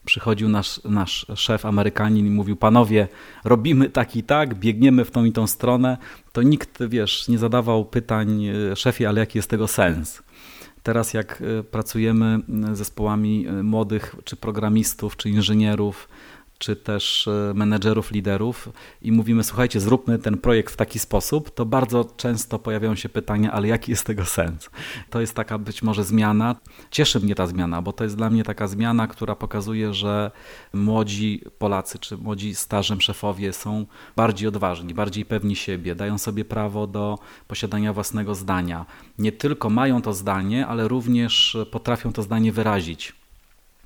przychodził 0.08 0.50
nasz, 0.50 0.82
nasz 0.84 1.26
szef 1.36 1.66
Amerykanin 1.66 2.28
i 2.28 2.30
mówił, 2.30 2.56
panowie, 2.56 3.08
robimy 3.44 3.90
tak 3.90 4.16
i 4.16 4.24
tak, 4.24 4.56
biegniemy 4.56 5.06
w 5.06 5.12
tą 5.12 5.26
i 5.26 5.32
tą 5.32 5.48
stronę, 5.48 5.98
to 6.32 6.42
nikt, 6.42 6.80
wiesz, 6.88 7.28
nie 7.28 7.38
zadawał 7.38 7.86
pytań 7.86 8.46
e, 8.46 8.76
szefie, 8.76 9.06
ale 9.10 9.20
jaki 9.20 9.38
jest 9.38 9.50
tego 9.50 9.68
sens. 9.68 10.24
Teraz 10.84 11.14
jak 11.14 11.42
e, 11.42 11.64
pracujemy 11.64 12.40
z 12.74 12.78
zespołami 12.78 13.48
e, 13.48 13.64
młodych, 13.64 14.16
czy 14.24 14.36
programistów, 14.36 15.18
czy 15.18 15.30
inżynierów, 15.30 16.08
czy 16.58 16.76
też 16.76 17.28
e, 17.28 17.54
menedżerów, 17.56 18.12
liderów 18.12 18.70
i 19.02 19.12
mówimy, 19.12 19.44
słuchajcie, 19.44 19.80
zróbmy 19.80 20.20
ten 20.20 20.38
projekt 20.38 20.74
w 20.74 20.78
taki 20.78 21.00
sposób, 21.00 21.52
to 21.52 21.66
bardzo 21.66 22.06
często 22.18 22.60
pojawiają 22.60 22.96
się 22.96 23.10
pytania, 23.10 23.52
ale 23.52 23.68
jaki 23.68 23.92
jest 23.92 24.06
tego 24.06 24.26
sens? 24.26 24.70
To 25.10 25.22
jest 25.22 25.34
taka 25.34 25.58
być 25.58 25.84
może 25.84 26.04
zmiana. 26.04 26.56
Cieszy 26.92 27.20
mnie 27.20 27.36
ta 27.36 27.48
zmiana, 27.48 27.82
bo 27.82 27.94
to 27.94 28.04
jest 28.04 28.16
dla 28.18 28.30
mnie 28.30 28.44
taka 28.44 28.68
zmiana, 28.68 29.08
która 29.08 29.36
pokazuje, 29.36 29.94
że 29.94 30.32
młodzi 30.74 31.44
Polacy 31.58 32.00
czy 32.00 32.18
młodzi 32.18 32.56
starzem 32.56 33.02
szefowie 33.02 33.54
są 33.54 33.86
bardziej 34.16 34.48
odważni, 34.48 34.94
bardziej 34.94 35.26
pewni 35.26 35.56
siebie, 35.56 35.96
dają 35.96 36.18
sobie 36.18 36.46
prawo 36.46 36.88
do 36.88 37.20
posiadania 37.48 37.94
własnego 37.94 38.36
zdania. 38.36 38.86
Nie 39.20 39.32
tylko 39.32 39.70
mają 39.70 40.02
to 40.02 40.14
zdanie, 40.14 40.68
ale 40.68 40.88
również 40.88 41.58
potrafią 41.72 42.14
to 42.14 42.24
zdanie 42.24 42.52
wyrazić 42.52 43.14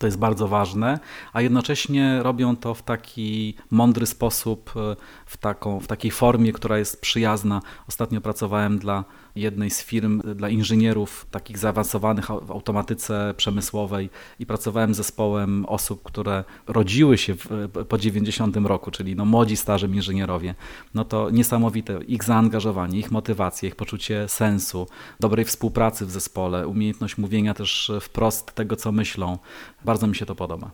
to 0.01 0.07
jest 0.07 0.17
bardzo 0.17 0.47
ważne, 0.47 0.99
a 1.33 1.41
jednocześnie 1.41 2.23
robią 2.23 2.55
to 2.55 2.73
w 2.73 2.83
taki 2.83 3.55
mądry 3.71 4.05
sposób, 4.05 4.73
e, 4.75 4.95
w, 5.25 5.37
taką, 5.37 5.79
w 5.79 5.87
takiej 5.87 6.11
formie, 6.11 6.53
która 6.53 6.77
jest 6.77 7.01
przyjazna. 7.01 7.61
Ostatnio 7.87 8.21
pracowałem 8.21 8.79
dla 8.79 9.03
jednej 9.35 9.69
z 9.69 9.83
firm 9.83 10.21
dla 10.35 10.49
inżynierów 10.49 11.25
takich 11.31 11.57
zaawansowanych 11.57 12.25
w 12.41 12.51
automatyce 12.51 13.33
przemysłowej 13.37 14.09
i 14.39 14.45
pracowałem 14.45 14.93
z 14.93 14.97
zespołem 14.97 15.65
osób, 15.65 16.03
które 16.03 16.43
rodziły 16.67 17.17
się 17.17 17.33
w, 17.35 17.47
po 17.89 17.97
90 17.97 18.57
roku, 18.57 18.91
czyli 18.91 19.15
no 19.15 19.25
młodzi, 19.25 19.57
starzy 19.57 19.87
inżynierowie. 19.87 20.55
No 20.93 21.05
to 21.05 21.29
niesamowite 21.29 21.99
ich 22.07 22.23
zaangażowanie, 22.23 22.99
ich 22.99 23.11
motywacja, 23.11 23.67
ich 23.69 23.75
poczucie 23.75 24.27
sensu, 24.27 24.87
dobrej 25.19 25.45
współpracy 25.45 26.05
w 26.05 26.11
zespole, 26.11 26.67
umiejętność 26.67 27.17
mówienia 27.17 27.53
też 27.53 27.91
wprost 28.01 28.51
tego, 28.51 28.75
co 28.75 28.91
myślą. 28.91 29.37
Bardzo 29.85 30.07
mi 30.07 30.15
się 30.15 30.25
to 30.25 30.35
podoba. 30.35 30.71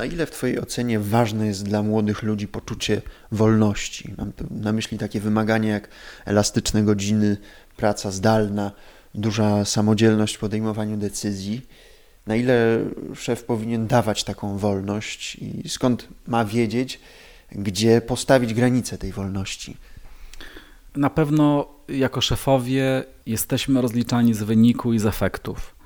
Na 0.00 0.06
ile 0.06 0.26
w 0.26 0.30
Twojej 0.30 0.60
ocenie 0.60 1.00
ważne 1.00 1.46
jest 1.46 1.64
dla 1.64 1.82
młodych 1.82 2.22
ludzi 2.22 2.48
poczucie 2.48 3.02
wolności? 3.32 4.14
Mam 4.18 4.32
na 4.50 4.72
myśli 4.72 4.98
takie 4.98 5.20
wymagania 5.20 5.72
jak 5.72 5.88
elastyczne 6.24 6.82
godziny, 6.82 7.36
praca 7.76 8.10
zdalna, 8.10 8.72
duża 9.14 9.64
samodzielność 9.64 10.36
w 10.36 10.38
podejmowaniu 10.38 10.96
decyzji. 10.96 11.66
Na 12.26 12.36
ile 12.36 12.78
szef 13.14 13.44
powinien 13.44 13.86
dawać 13.86 14.24
taką 14.24 14.58
wolność 14.58 15.34
i 15.36 15.68
skąd 15.68 16.08
ma 16.26 16.44
wiedzieć, 16.44 17.00
gdzie 17.52 18.00
postawić 18.00 18.54
granice 18.54 18.98
tej 18.98 19.12
wolności? 19.12 19.76
Na 20.96 21.10
pewno 21.10 21.68
jako 21.88 22.20
szefowie 22.20 23.04
jesteśmy 23.26 23.82
rozliczani 23.82 24.34
z 24.34 24.42
wyniku 24.42 24.92
i 24.92 24.98
z 24.98 25.06
efektów 25.06 25.79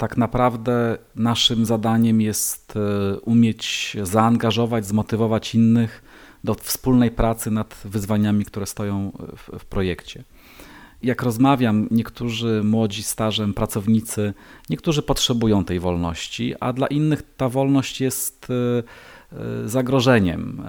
tak 0.00 0.16
naprawdę 0.16 0.98
naszym 1.14 1.64
zadaniem 1.64 2.20
jest 2.20 2.76
e, 2.76 3.20
umieć 3.20 3.96
zaangażować, 4.02 4.86
zmotywować 4.86 5.54
innych 5.54 6.02
do 6.44 6.54
wspólnej 6.54 7.10
pracy 7.10 7.50
nad 7.50 7.80
wyzwaniami, 7.84 8.44
które 8.44 8.66
stoją 8.66 9.12
w, 9.36 9.58
w 9.58 9.64
projekcie. 9.64 10.24
Jak 11.02 11.22
rozmawiam, 11.22 11.88
niektórzy 11.90 12.62
młodzi, 12.64 13.02
starzem, 13.02 13.54
pracownicy, 13.54 14.34
niektórzy 14.70 15.02
potrzebują 15.02 15.64
tej 15.64 15.80
wolności, 15.80 16.54
a 16.60 16.72
dla 16.72 16.86
innych 16.86 17.22
ta 17.36 17.48
wolność 17.48 18.00
jest 18.00 18.48
e, 18.50 18.82
e, 19.38 19.68
zagrożeniem. 19.68 20.62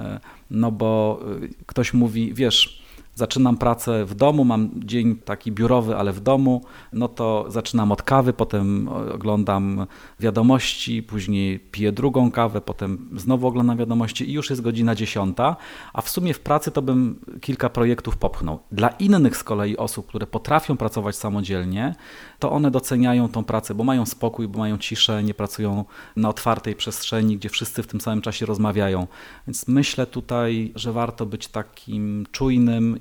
No 0.49 0.71
bo 0.71 1.19
ktoś 1.65 1.93
mówi, 1.93 2.33
wiesz, 2.33 2.80
zaczynam 3.15 3.57
pracę 3.57 4.05
w 4.05 4.15
domu, 4.15 4.45
mam 4.45 4.69
dzień 4.75 5.15
taki 5.15 5.51
biurowy, 5.51 5.95
ale 5.95 6.13
w 6.13 6.19
domu, 6.19 6.61
no 6.93 7.07
to 7.07 7.45
zaczynam 7.47 7.91
od 7.91 8.01
kawy, 8.01 8.33
potem 8.33 8.87
oglądam 8.87 9.87
wiadomości, 10.19 11.03
później 11.03 11.59
piję 11.59 11.91
drugą 11.91 12.31
kawę, 12.31 12.61
potem 12.61 13.09
znowu 13.15 13.47
oglądam 13.47 13.77
wiadomości 13.77 14.29
i 14.29 14.33
już 14.33 14.49
jest 14.49 14.61
godzina 14.61 14.95
dziesiąta, 14.95 15.55
a 15.93 16.01
w 16.01 16.09
sumie 16.09 16.33
w 16.33 16.39
pracy 16.39 16.71
to 16.71 16.81
bym 16.81 17.19
kilka 17.41 17.69
projektów 17.69 18.17
popchnął. 18.17 18.59
Dla 18.71 18.89
innych 18.89 19.37
z 19.37 19.43
kolei 19.43 19.77
osób, 19.77 20.07
które 20.07 20.27
potrafią 20.27 20.77
pracować 20.77 21.15
samodzielnie, 21.15 21.95
to 22.39 22.51
one 22.51 22.71
doceniają 22.71 23.29
tą 23.29 23.43
pracę, 23.43 23.75
bo 23.75 23.83
mają 23.83 24.05
spokój, 24.05 24.47
bo 24.47 24.59
mają 24.59 24.77
ciszę, 24.77 25.23
nie 25.23 25.33
pracują 25.33 25.85
na 26.15 26.29
otwartej 26.29 26.75
przestrzeni, 26.75 27.37
gdzie 27.37 27.49
wszyscy 27.49 27.83
w 27.83 27.87
tym 27.87 28.01
samym 28.01 28.21
czasie 28.21 28.45
rozmawiają. 28.45 29.07
Więc 29.47 29.67
myślę 29.67 30.05
tutaj, 30.05 30.71
że 30.75 30.93
warto 30.93 31.25
być 31.25 31.47
takim 31.47 32.25
czujnym 32.31 32.99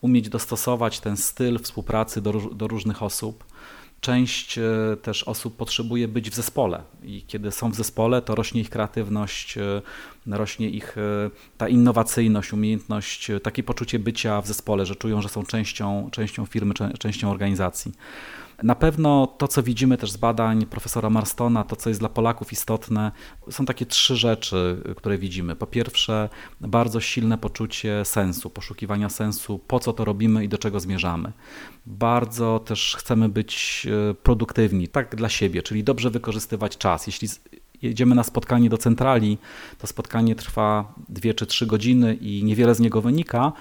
umieć 0.00 0.28
dostosować 0.28 1.00
ten 1.00 1.16
styl 1.16 1.58
współpracy 1.58 2.20
do, 2.20 2.32
do 2.32 2.68
różnych 2.68 3.02
osób. 3.02 3.44
Część 4.00 4.58
e, 4.58 4.62
też 5.02 5.22
osób 5.22 5.56
potrzebuje 5.56 6.08
być 6.08 6.30
w 6.30 6.34
zespole 6.34 6.82
i 7.02 7.22
kiedy 7.26 7.50
są 7.50 7.70
w 7.70 7.74
zespole, 7.74 8.22
to 8.22 8.34
rośnie 8.34 8.60
ich 8.60 8.70
kreatywność, 8.70 9.58
e, 9.58 9.82
rośnie 10.26 10.70
ich 10.70 10.98
e, 10.98 11.30
ta 11.58 11.68
innowacyjność, 11.68 12.52
umiejętność, 12.52 13.30
takie 13.42 13.62
poczucie 13.62 13.98
bycia 13.98 14.40
w 14.40 14.46
zespole, 14.46 14.86
że 14.86 14.96
czują, 14.96 15.22
że 15.22 15.28
są 15.28 15.44
częścią, 15.44 16.08
częścią 16.12 16.46
firmy, 16.46 16.74
częścią 16.98 17.30
organizacji. 17.30 17.92
Na 18.62 18.74
pewno 18.74 19.26
to, 19.26 19.48
co 19.48 19.62
widzimy 19.62 19.96
też 19.96 20.12
z 20.12 20.16
badań 20.16 20.66
profesora 20.66 21.10
Marstona, 21.10 21.64
to, 21.64 21.76
co 21.76 21.90
jest 21.90 22.00
dla 22.00 22.08
Polaków 22.08 22.52
istotne, 22.52 23.12
są 23.50 23.64
takie 23.64 23.86
trzy 23.86 24.16
rzeczy, 24.16 24.82
które 24.96 25.18
widzimy. 25.18 25.56
Po 25.56 25.66
pierwsze, 25.66 26.28
bardzo 26.60 27.00
silne 27.00 27.38
poczucie 27.38 28.04
sensu, 28.04 28.50
poszukiwania 28.50 29.08
sensu, 29.08 29.58
po 29.58 29.80
co 29.80 29.92
to 29.92 30.04
robimy 30.04 30.44
i 30.44 30.48
do 30.48 30.58
czego 30.58 30.80
zmierzamy. 30.80 31.32
Bardzo 31.86 32.58
też 32.58 32.96
chcemy 32.98 33.28
być 33.28 33.86
e, 34.10 34.14
produktywni, 34.14 34.88
tak 34.88 35.16
dla 35.16 35.28
siebie, 35.28 35.62
czyli 35.62 35.84
dobrze 35.84 36.10
wykorzystywać 36.10 36.78
czas. 36.78 37.06
Jeśli 37.06 37.28
jedziemy 37.82 38.14
na 38.14 38.24
spotkanie 38.24 38.70
do 38.70 38.78
centrali, 38.78 39.38
to 39.78 39.86
spotkanie 39.86 40.34
trwa 40.34 40.94
dwie 41.08 41.34
czy 41.34 41.46
trzy 41.46 41.66
godziny 41.66 42.14
i 42.14 42.44
niewiele 42.44 42.74
z 42.74 42.80
niego 42.80 43.00
wynika, 43.00 43.52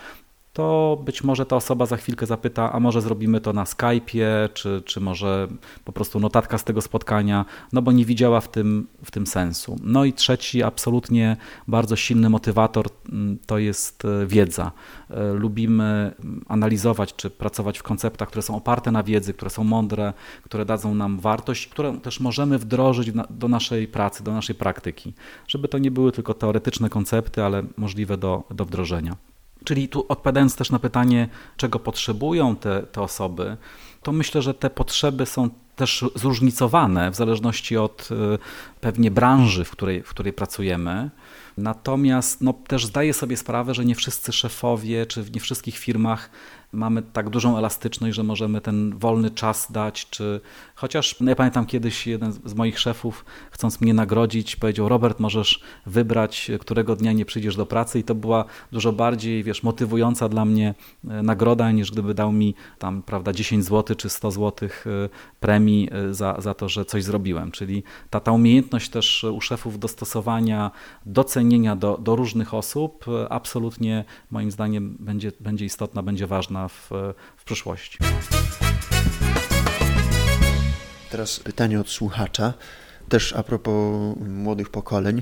to 0.56 0.98
być 1.06 1.24
może 1.24 1.46
ta 1.46 1.56
osoba 1.56 1.86
za 1.86 1.98
chwilkę 1.98 2.26
zapyta, 2.26 2.74
a 2.74 2.80
może 2.80 3.02
zrobimy 3.02 3.42
to 3.42 3.54
na 3.54 3.64
Skype'ie, 3.64 4.54
czy, 4.54 4.82
czy 4.86 5.02
może 5.02 5.48
po 5.86 5.92
prostu 5.92 6.20
notatka 6.20 6.58
z 6.58 6.64
tego 6.64 6.82
spotkania, 6.82 7.46
no 7.74 7.82
bo 7.82 7.92
nie 7.92 8.06
widziała 8.06 8.42
w 8.42 8.50
tym, 8.50 8.88
w 9.04 9.12
tym 9.12 9.28
sensu. 9.28 9.80
No 9.84 10.06
i 10.06 10.14
trzeci, 10.14 10.64
absolutnie 10.64 11.38
bardzo 11.68 11.96
silny 11.96 12.30
motywator 12.30 12.86
mm, 13.12 13.38
to 13.46 13.58
jest 13.58 14.06
e, 14.06 14.28
wiedza. 14.28 14.72
E, 15.10 15.34
lubimy 15.34 16.14
analizować 16.48 17.16
czy 17.16 17.30
pracować 17.30 17.80
w 17.80 17.84
konceptach, 17.84 18.28
które 18.28 18.42
są 18.42 18.56
oparte 18.56 18.92
na 18.92 19.04
wiedzy, 19.04 19.34
które 19.34 19.50
są 19.50 19.64
mądre, 19.64 20.14
które 20.44 20.66
dadzą 20.66 20.96
nam 20.96 21.20
wartość, 21.20 21.68
które 21.68 22.00
też 22.00 22.20
możemy 22.20 22.58
wdrożyć 22.60 23.12
do 23.30 23.48
naszej 23.48 23.88
pracy, 23.88 24.24
do 24.24 24.34
naszej 24.34 24.56
praktyki, 24.56 25.14
żeby 25.48 25.68
to 25.68 25.78
nie 25.78 25.92
były 25.92 26.12
tylko 26.12 26.34
teoretyczne 26.34 26.90
koncepty, 26.90 27.44
ale 27.44 27.64
możliwe 27.78 28.18
do, 28.18 28.44
do 28.50 28.66
wdrożenia. 28.66 29.35
Czyli 29.66 29.90
tu 29.90 30.06
odpowiadając 30.10 30.56
też 30.56 30.72
na 30.72 30.80
pytanie, 30.80 31.30
czego 31.58 31.80
potrzebują 31.80 32.56
te, 32.56 32.84
te 32.84 33.02
osoby, 33.02 33.58
to 34.04 34.12
myślę, 34.12 34.42
że 34.42 34.54
te 34.54 34.70
potrzeby 34.70 35.26
są 35.26 35.50
też 35.76 36.06
zróżnicowane 36.16 37.12
w 37.12 37.16
zależności 37.16 37.78
od 37.78 38.10
e, 38.12 38.38
pewnie 38.82 39.12
branży, 39.12 39.66
w 39.66 39.72
której, 39.72 40.04
w 40.04 40.10
której 40.10 40.34
pracujemy. 40.34 41.10
Natomiast 41.58 42.42
no, 42.42 42.54
też 42.54 42.86
zdaję 42.86 43.14
sobie 43.14 43.38
sprawę, 43.38 43.74
że 43.74 43.86
nie 43.86 43.96
wszyscy 43.96 44.32
szefowie 44.32 45.06
czy 45.06 45.24
w 45.24 45.36
nie 45.36 45.42
wszystkich 45.42 45.78
firmach 45.78 46.30
mamy 46.72 47.02
tak 47.02 47.30
dużą 47.30 47.58
elastyczność, 47.58 48.16
że 48.16 48.24
możemy 48.24 48.62
ten 48.62 48.98
wolny 48.98 49.32
czas 49.32 49.72
dać, 49.72 50.10
czy 50.10 50.42
chociaż 50.76 51.20
no 51.20 51.30
ja 51.30 51.36
pamiętam 51.36 51.66
kiedyś 51.66 52.08
jeden 52.08 52.34
z 52.46 52.54
moich 52.54 52.80
szefów, 52.80 53.26
chcąc 53.52 53.82
mnie 53.82 53.94
nagrodzić, 53.94 54.56
powiedział: 54.56 54.90
Robert, 54.90 55.20
możesz 55.20 55.62
wybrać, 55.86 56.52
którego 56.60 56.96
dnia 56.96 57.14
nie 57.14 57.26
przyjdziesz 57.26 57.56
do 57.56 57.66
pracy, 57.66 58.00
i 58.00 58.04
to 58.04 58.16
była 58.16 58.46
dużo 58.72 58.94
bardziej, 58.94 59.44
wiesz, 59.44 59.64
motywująca 59.64 60.30
dla 60.30 60.46
mnie 60.46 60.76
e, 61.10 61.24
nagroda, 61.24 61.72
niż 61.72 61.92
gdyby 61.92 62.14
dał 62.14 62.32
mi 62.32 62.56
tam, 62.80 63.02
prawda, 63.02 63.34
10 63.34 63.66
zł 63.66 63.96
czy 63.96 64.10
100 64.10 64.32
zł 64.32 64.70
e, 64.70 64.90
premii 65.40 65.90
e, 65.92 66.14
za, 66.14 66.36
za 66.42 66.54
to, 66.54 66.70
że 66.70 66.86
coś 66.86 67.04
zrobiłem. 67.04 67.52
Czyli 67.52 67.84
ta, 68.10 68.20
ta 68.20 68.32
umiejętność 68.32 68.90
też 68.90 69.24
u 69.24 69.42
szefów 69.42 69.80
dostosowania, 69.80 70.72
docenienia 71.06 71.76
do, 71.76 71.98
do 71.98 72.16
różnych 72.16 72.54
osób, 72.54 73.06
absolutnie 73.30 74.06
moim 74.32 74.52
zdaniem 74.52 74.98
będzie, 75.00 75.32
będzie 75.40 75.66
istotna, 75.66 76.04
będzie 76.04 76.28
ważna 76.28 76.65
w, 76.68 76.90
w 77.38 77.44
przyszłości. 77.46 77.98
Teraz 81.12 81.40
pytanie 81.40 81.80
od 81.80 81.90
słuchacza, 81.90 82.54
też 83.10 83.34
a 83.34 83.44
propos 83.44 84.16
młodych 84.28 84.70
pokoleń. 84.70 85.22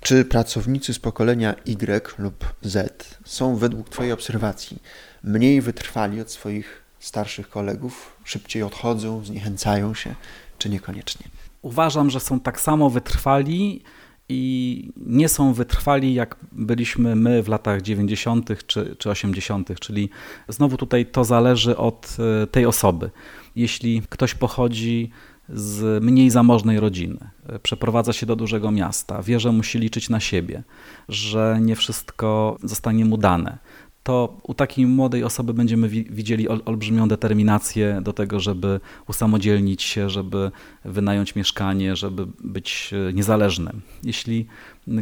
Czy 0.00 0.24
pracownicy 0.24 0.94
z 0.94 0.98
pokolenia 0.98 1.54
Y 1.64 2.18
lub 2.18 2.44
Z 2.62 3.18
są 3.24 3.56
według 3.56 3.88
Twojej 3.88 4.12
obserwacji 4.12 4.82
mniej 5.22 5.60
wytrwali 5.60 6.20
od 6.20 6.30
swoich 6.30 6.82
starszych 7.00 7.48
kolegów, 7.48 8.16
szybciej 8.24 8.62
odchodzą, 8.62 9.24
zniechęcają 9.24 9.94
się, 9.94 10.14
czy 10.58 10.68
niekoniecznie? 10.68 11.26
Uważam, 11.62 12.10
że 12.10 12.20
są 12.20 12.40
tak 12.40 12.60
samo 12.60 12.90
wytrwali 12.90 13.82
i 14.28 14.92
nie 14.96 15.28
są 15.28 15.52
wytrwali, 15.52 16.14
jak 16.14 16.36
byliśmy 16.52 17.16
my 17.16 17.42
w 17.42 17.48
latach 17.48 17.82
90. 17.82 18.66
czy, 18.66 18.96
czy 18.98 19.10
80., 19.10 19.80
czyli 19.80 20.10
znowu 20.48 20.76
tutaj 20.76 21.06
to 21.06 21.24
zależy 21.24 21.76
od 21.76 22.16
e, 22.42 22.46
tej 22.46 22.66
osoby. 22.66 23.10
Jeśli 23.56 24.02
ktoś 24.08 24.34
pochodzi 24.34 25.10
z 25.48 26.04
mniej 26.04 26.30
zamożnej 26.30 26.80
rodziny, 26.80 27.18
e, 27.48 27.58
przeprowadza 27.58 28.12
się 28.12 28.26
do 28.26 28.36
dużego 28.36 28.70
miasta, 28.70 29.22
wie, 29.22 29.40
że 29.40 29.52
musi 29.52 29.78
liczyć 29.78 30.08
na 30.08 30.20
siebie, 30.20 30.62
że 31.08 31.58
nie 31.60 31.76
wszystko 31.76 32.56
zostanie 32.62 33.04
mu 33.04 33.16
dane, 33.16 33.58
to 34.06 34.36
u 34.42 34.54
takiej 34.54 34.86
młodej 34.86 35.24
osoby 35.24 35.54
będziemy 35.54 35.88
widzieli 35.88 36.48
olbrzymią 36.48 37.08
determinację 37.08 38.00
do 38.02 38.12
tego, 38.12 38.40
żeby 38.40 38.80
usamodzielnić 39.08 39.82
się, 39.82 40.10
żeby 40.10 40.50
wynająć 40.84 41.34
mieszkanie, 41.34 41.96
żeby 41.96 42.26
być 42.44 42.90
e, 43.08 43.12
niezależnym. 43.12 43.80
Jeśli 44.02 44.46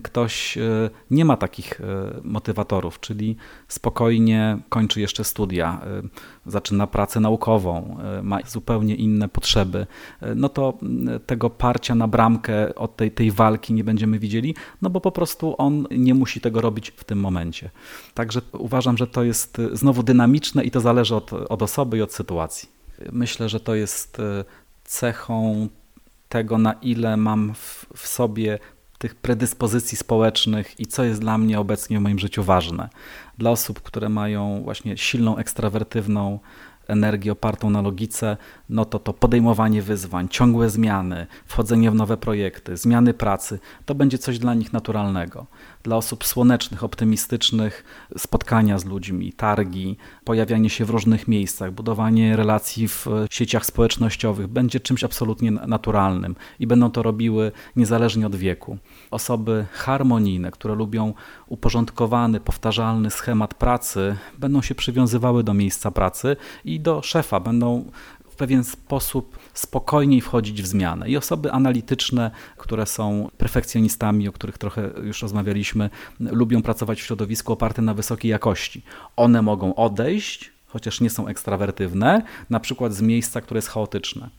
ktoś 0.03 0.59
e, 0.59 0.90
nie 1.11 1.25
ma 1.25 1.37
takich 1.37 1.81
e, 1.81 1.85
motywatorów, 2.23 3.01
czyli 3.01 3.37
spokojnie 3.68 4.59
kończy 4.68 5.01
jeszcze 5.01 5.25
studia, 5.25 5.81
e, 5.85 6.03
zaczyna 6.47 6.87
pracę 6.87 7.20
naukową, 7.20 7.99
ma 8.23 8.38
zupełnie 8.47 8.94
inne 8.94 9.29
potrzeby, 9.29 9.87
no 10.37 10.49
to 10.49 10.79
tego 11.27 11.51
parcia 11.51 11.94
na 11.94 12.09
bramkę 12.09 12.75
od 12.75 12.97
tej, 12.97 13.11
tej 13.11 13.31
walki 13.31 13.75
nie 13.75 13.85
będziemy 13.85 14.18
widzieli, 14.18 14.55
no 14.83 14.90
bo 14.90 15.01
po 15.01 15.12
prostu 15.12 15.55
on 15.59 15.87
nie 15.90 16.14
musi 16.14 16.40
tego 16.40 16.61
robić 16.61 16.90
w 16.90 17.05
tym 17.05 17.20
momencie. 17.20 17.70
Także 18.14 18.40
uważam, 18.53 18.97
że 18.97 19.07
to 19.07 19.25
jest 19.25 19.61
znowu 19.73 20.03
dynamiczne 20.03 20.64
i 20.64 20.70
to 20.70 20.81
zależy 20.81 21.14
od, 21.14 21.33
od 21.33 21.62
osoby 21.62 21.99
i 21.99 22.03
od 22.03 22.12
sytuacji. 22.12 22.68
Myślę, 23.12 23.49
że 23.49 23.61
to 23.61 23.75
jest 23.75 24.23
cechą 24.85 25.68
tego, 26.29 26.59
na 26.59 26.73
ile 26.73 27.16
mam 27.16 27.55
w, 27.55 27.87
w 27.97 28.07
sobie 28.07 28.59
tych 29.05 29.14
predyspozycji 29.14 29.99
społecznych 29.99 30.81
i 30.81 30.87
co 30.87 31.05
jest 31.05 31.21
dla 31.21 31.38
mnie 31.38 31.61
obecnie 31.61 31.99
w 31.99 32.03
moim 32.03 32.19
życiu 32.19 32.43
ważne. 32.43 32.88
Dla 33.38 33.51
osób, 33.51 33.83
które 33.83 34.09
mają 34.09 34.62
właśnie 34.62 34.97
silną 34.97 35.37
ekstrawertywną 35.37 36.38
energię 36.88 37.33
opartą 37.33 37.71
na 37.71 37.83
logice, 37.83 38.37
no 38.69 38.85
to 38.85 38.99
to 38.99 39.12
podejmowanie 39.12 39.83
wyzwań, 39.83 40.29
ciągłe 40.29 40.71
zmiany, 40.71 41.27
wchodzenie 41.47 41.90
w 41.90 41.95
nowe 41.95 42.17
projekty, 42.17 42.77
zmiany 42.77 43.14
pracy, 43.14 43.59
to 43.87 43.95
będzie 43.95 44.19
coś 44.19 44.38
dla 44.38 44.55
nich 44.55 44.73
naturalnego. 44.73 45.47
Dla 45.85 45.97
osób 45.97 46.25
słonecznych, 46.25 46.85
optymistycznych, 46.85 47.85
spotkania 48.18 48.79
z 48.79 48.85
ludźmi, 48.85 49.33
targi, 49.33 49.97
pojawianie 50.25 50.70
się 50.70 50.85
w 50.85 50.90
różnych 50.90 51.29
miejscach, 51.29 51.73
budowanie 51.73 52.37
relacji 52.37 52.88
w 52.88 53.07
sieciach 53.31 53.66
społecznościowych 53.66 54.47
będzie 54.47 54.81
czymś 54.81 55.05
absolutnie 55.05 55.51
naturalnym 55.51 56.37
i 56.61 56.66
będą 56.66 56.90
to 56.90 57.03
robiły 57.03 57.53
niezależnie 57.77 58.27
od 58.27 58.37
wieku. 58.37 58.79
Osoby 59.11 59.66
harmonijne, 59.73 60.51
które 60.51 60.75
lubią 60.75 61.14
uporządkowany, 61.49 62.40
powtarzalny 62.40 63.11
schemat 63.11 63.55
pracy, 63.55 64.16
będą 64.38 64.62
się 64.62 64.75
przywiązywały 64.75 65.44
do 65.44 65.55
miejsca 65.55 65.90
pracy 65.90 66.37
i 66.64 66.81
do 66.81 67.03
szefa, 67.03 67.40
będą 67.40 67.90
w 68.35 68.37
pewien 68.37 68.64
sposób 68.64 69.38
spokojniej 69.55 70.20
wchodzić 70.20 70.62
w 70.62 70.66
zmianę. 70.66 71.09
I 71.09 71.16
osoby 71.16 71.53
analityczne, 71.53 72.31
które 72.57 72.87
są 72.87 73.31
perfekcjonistami, 73.38 74.29
o 74.29 74.33
których 74.33 74.59
trochę 74.59 74.90
już 75.03 75.23
rozmawialiśmy, 75.23 75.90
lubią 76.20 76.62
pracować 76.62 77.01
w 77.01 77.05
środowisku 77.05 77.53
opartym 77.53 77.85
na 77.85 77.94
wysokiej 77.94 78.31
jakości. 78.31 78.83
One 79.16 79.42
mogą 79.42 79.75
odejść, 79.75 80.53
chociaż 80.66 81.01
nie 81.01 81.11
są 81.11 81.29
ekstrawertywne, 81.29 82.23
na 82.51 82.61
przykład 82.61 82.94
z 82.94 83.01
miejsca, 83.01 83.40
które 83.40 83.59
jest 83.59 83.68
chaotyczne. 83.68 84.31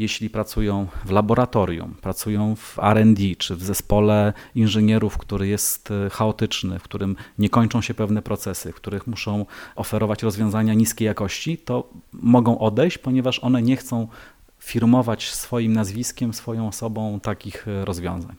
Jeśli 0.00 0.30
pracują 0.30 0.86
w 1.04 1.10
laboratorium, 1.10 1.94
pracują 2.00 2.56
w 2.56 2.78
RD 2.78 3.22
czy 3.38 3.56
w 3.56 3.62
zespole 3.62 4.32
inżynierów, 4.54 5.18
który 5.18 5.48
jest 5.48 5.90
e, 5.90 6.10
chaotyczny, 6.10 6.78
w 6.78 6.82
którym 6.82 7.16
nie 7.38 7.48
kończą 7.48 7.80
się 7.80 7.94
pewne 7.94 8.22
procesy, 8.22 8.72
w 8.72 8.74
których 8.74 9.06
muszą 9.06 9.46
oferować 9.76 10.22
rozwiązania 10.22 10.74
niskiej 10.74 11.06
jakości, 11.06 11.58
to 11.58 11.90
mogą 12.12 12.58
odejść, 12.58 12.98
ponieważ 12.98 13.38
one 13.38 13.62
nie 13.62 13.76
chcą 13.76 14.08
firmować 14.58 15.30
swoim 15.30 15.72
nazwiskiem, 15.72 16.34
swoją 16.34 16.68
osobą 16.68 17.20
takich 17.20 17.68
e, 17.68 17.84
rozwiązań. 17.84 18.36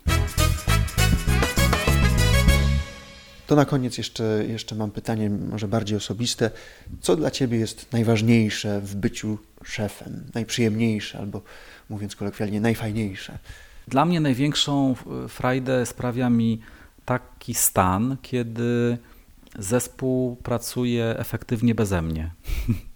To 3.52 3.56
na 3.56 3.66
koniec 3.66 3.98
jeszcze, 3.98 4.46
jeszcze 4.48 4.76
mam 4.76 4.92
pytanie, 4.92 5.30
może 5.30 5.68
bardziej 5.68 5.98
osobiste. 5.98 6.52
Co 7.02 7.16
dla 7.16 7.32
Ciebie 7.32 7.60
jest 7.60 7.92
najważniejsze 7.92 8.82
w 8.82 8.96
byciu 8.96 9.38
szefem? 9.64 10.24
Najprzyjemniejsze, 10.34 11.20
albo 11.20 11.42
mówiąc 11.90 12.16
kolokwialnie, 12.16 12.62
najfajniejsze? 12.62 13.38
Dla 13.88 14.06
mnie 14.06 14.20
największą 14.20 14.96
frajdę 15.30 15.86
sprawia 15.86 16.30
mi 16.30 16.60
taki 17.06 17.54
stan, 17.54 18.18
kiedy 18.22 18.98
zespół 19.60 20.36
pracuje 20.36 21.20
efektywnie 21.20 21.76
beze 21.76 22.02
mnie. 22.02 22.32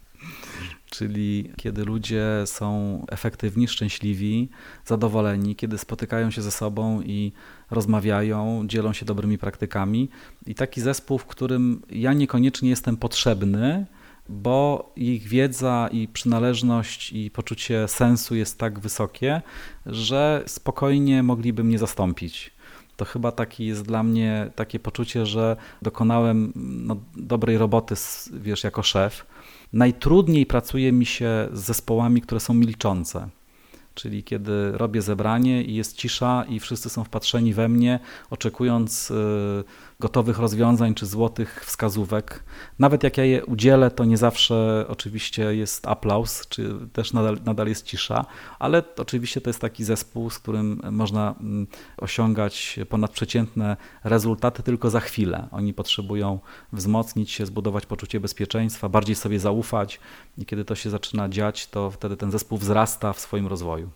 Czyli 0.97 1.51
kiedy 1.57 1.85
ludzie 1.85 2.25
są 2.45 3.01
efektywni, 3.09 3.67
szczęśliwi, 3.67 4.49
zadowoleni, 4.85 5.55
kiedy 5.55 5.77
spotykają 5.77 6.31
się 6.31 6.41
ze 6.41 6.51
sobą 6.51 7.01
i 7.01 7.31
rozmawiają, 7.71 8.63
dzielą 8.67 8.93
się 8.93 9.05
dobrymi 9.05 9.37
praktykami. 9.37 10.09
I 10.45 10.55
taki 10.55 10.81
zespół, 10.81 11.17
w 11.17 11.25
którym 11.25 11.81
ja 11.89 12.13
niekoniecznie 12.13 12.69
jestem 12.69 12.97
potrzebny, 12.97 13.85
bo 14.29 14.91
ich 14.95 15.27
wiedza 15.27 15.89
i 15.91 16.07
przynależność 16.07 17.13
i 17.13 17.31
poczucie 17.31 17.87
sensu 17.87 18.35
jest 18.35 18.57
tak 18.57 18.79
wysokie, 18.79 19.41
że 19.85 20.43
spokojnie 20.47 21.23
mogliby 21.23 21.63
mnie 21.63 21.79
zastąpić. 21.79 22.51
To 22.97 23.05
chyba 23.05 23.31
taki 23.31 23.65
jest 23.65 23.81
dla 23.81 24.03
mnie 24.03 24.51
takie 24.55 24.79
poczucie, 24.79 25.25
że 25.25 25.57
dokonałem 25.81 26.51
no, 26.55 26.97
dobrej 27.15 27.57
roboty, 27.57 27.95
wiesz, 28.33 28.63
jako 28.63 28.83
szef. 28.83 29.25
Najtrudniej 29.73 30.45
pracuje 30.45 30.91
mi 30.91 31.05
się 31.05 31.49
z 31.53 31.59
zespołami, 31.59 32.21
które 32.21 32.39
są 32.39 32.53
milczące. 32.53 33.29
Czyli 33.93 34.23
kiedy 34.23 34.71
robię 34.71 35.01
zebranie 35.01 35.63
i 35.63 35.75
jest 35.75 35.97
cisza 35.97 36.45
i 36.49 36.59
wszyscy 36.59 36.89
są 36.89 37.03
wpatrzeni 37.03 37.53
we 37.53 37.69
mnie, 37.69 37.99
oczekując 38.29 39.11
y, 39.11 39.63
gotowych 39.99 40.39
rozwiązań 40.39 40.93
czy 40.95 41.05
złotych 41.05 41.65
wskazówek. 41.65 42.43
Nawet 42.79 43.03
jak 43.03 43.17
ja 43.17 43.25
je 43.25 43.45
udzielę, 43.45 43.91
to 43.91 44.05
nie 44.05 44.17
zawsze 44.17 44.85
oczywiście 44.87 45.55
jest 45.55 45.87
aplauz, 45.87 46.47
czy 46.49 46.73
też 46.93 47.13
nadal, 47.13 47.37
nadal 47.45 47.67
jest 47.67 47.85
cisza, 47.85 48.25
ale 48.59 48.83
oczywiście 48.97 49.41
to 49.41 49.49
jest 49.49 49.61
taki 49.61 49.83
zespół, 49.83 50.29
z 50.29 50.39
którym 50.39 50.81
można 50.91 51.35
mm, 51.39 51.67
osiągać 51.97 52.79
ponadprzeciętne 52.89 53.77
rezultaty 54.03 54.63
tylko 54.63 54.89
za 54.89 54.99
chwilę. 54.99 55.47
Oni 55.51 55.73
potrzebują 55.73 56.39
wzmocnić 56.73 57.31
się, 57.31 57.45
zbudować 57.45 57.85
poczucie 57.85 58.19
bezpieczeństwa, 58.19 58.89
bardziej 58.89 59.15
sobie 59.15 59.39
zaufać 59.39 59.99
i 60.37 60.45
kiedy 60.45 60.65
to 60.65 60.75
się 60.75 60.89
zaczyna 60.89 61.29
dziać, 61.29 61.67
to 61.67 61.91
wtedy 61.91 62.17
ten 62.17 62.31
zespół 62.31 62.57
wzrasta 62.57 63.13
w 63.13 63.19
swoim 63.19 63.47
rozwoju. 63.47 63.89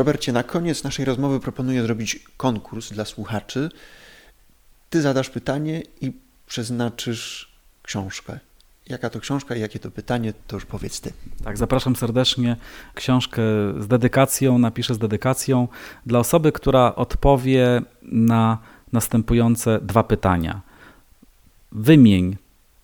Robercie, 0.00 0.32
na 0.32 0.42
koniec 0.42 0.84
naszej 0.84 1.04
rozmowy 1.04 1.40
proponuję 1.40 1.82
zrobić 1.82 2.18
konkurs 2.36 2.92
dla 2.92 3.04
słuchaczy. 3.04 3.70
Ty 4.90 5.02
zadasz 5.02 5.30
pytanie 5.30 5.82
i 6.00 6.12
przeznaczysz 6.46 7.52
książkę. 7.82 8.38
Jaka 8.88 9.10
to 9.10 9.20
książka 9.20 9.56
i 9.56 9.60
jakie 9.60 9.78
to 9.78 9.90
pytanie, 9.90 10.32
to 10.46 10.56
już 10.56 10.66
powiedz 10.66 11.00
ty. 11.00 11.12
Tak, 11.44 11.58
zapraszam 11.58 11.96
serdecznie. 11.96 12.56
Książkę 12.94 13.42
z 13.78 13.88
dedykacją, 13.88 14.58
napiszę 14.58 14.94
z 14.94 14.98
dedykacją 14.98 15.68
dla 16.06 16.18
osoby, 16.18 16.52
która 16.52 16.94
odpowie 16.94 17.82
na 18.02 18.58
następujące 18.92 19.80
dwa 19.82 20.02
pytania. 20.02 20.60
Wymień 21.72 22.36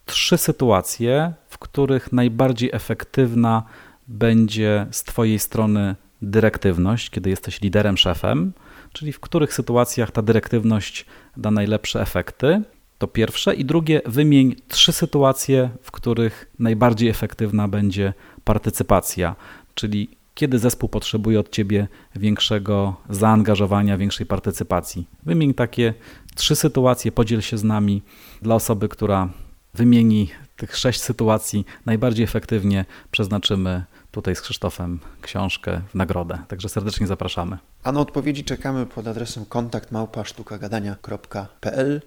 trzy 0.06 0.38
sytuacje, 0.38 1.32
w 1.48 1.58
których 1.58 2.12
najbardziej 2.12 2.70
efektywna 2.72 3.62
będzie 4.08 4.86
z 4.90 5.02
Twojej 5.02 5.38
strony 5.38 5.96
dyrektywność, 6.22 7.10
kiedy 7.10 7.30
jesteś 7.30 7.60
liderem, 7.60 7.96
szefem, 7.96 8.52
czyli 8.92 9.12
w 9.12 9.20
których 9.20 9.54
sytuacjach 9.54 10.10
ta 10.10 10.22
dyrektywność 10.22 11.06
da 11.36 11.50
najlepsze 11.50 12.00
efekty. 12.00 12.62
To 12.98 13.06
pierwsze. 13.06 13.54
I 13.54 13.64
drugie, 13.64 14.00
wymień 14.06 14.56
trzy 14.68 14.92
sytuacje, 14.92 15.70
w 15.82 15.90
których 15.90 16.50
najbardziej 16.58 17.08
efektywna 17.08 17.68
będzie 17.68 18.12
partycypacja, 18.44 19.36
czyli 19.74 20.08
kiedy 20.34 20.58
zespół 20.58 20.88
potrzebuje 20.88 21.40
od 21.40 21.50
ciebie 21.50 21.88
większego 22.16 22.96
zaangażowania, 23.10 23.96
większej 23.96 24.26
partycypacji. 24.26 25.06
Wymień 25.22 25.54
takie 25.54 25.94
trzy 26.34 26.56
sytuacje, 26.56 27.12
podziel 27.12 27.40
się 27.40 27.58
z 27.58 27.64
nami 27.64 28.02
dla 28.42 28.54
osoby, 28.54 28.88
która 28.88 29.28
wymieni 29.74 30.28
tych 30.56 30.76
sześć 30.76 31.00
sytuacji 31.00 31.64
najbardziej 31.86 32.24
efektywnie, 32.24 32.84
przeznaczymy 33.10 33.84
tutaj 34.16 34.36
z 34.36 34.40
Krzysztofem 34.40 35.00
książkę 35.22 35.82
w 35.88 35.94
nagrodę. 35.94 36.38
Także 36.48 36.68
serdecznie 36.68 37.06
zapraszamy. 37.06 37.58
A 37.82 37.92
na 37.92 38.00
odpowiedzi 38.00 38.44
czekamy 38.44 38.86
pod 38.86 39.06
adresem 39.06 39.46
kontakt 39.46 39.92
małpasztukagadania.pl 39.92 42.02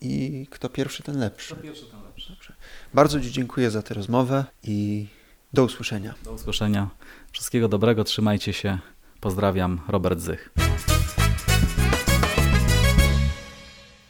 i 0.00 0.46
kto 0.50 0.68
pierwszy, 0.68 1.02
ten 1.02 1.18
lepszy. 1.18 1.54
Kto 1.54 1.62
pierwszy, 1.62 1.86
ten 1.86 2.02
lepszy. 2.02 2.32
Dobrze. 2.32 2.52
Bardzo 2.94 3.20
Ci 3.20 3.32
dziękuję 3.32 3.70
za 3.70 3.82
tę 3.82 3.94
rozmowę 3.94 4.44
i 4.62 5.06
do 5.52 5.64
usłyszenia. 5.64 6.14
Do 6.24 6.32
usłyszenia. 6.32 6.90
Wszystkiego 7.32 7.68
dobrego, 7.68 8.04
trzymajcie 8.04 8.52
się. 8.52 8.78
Pozdrawiam, 9.20 9.80
Robert 9.88 10.20
Zych. 10.20 10.50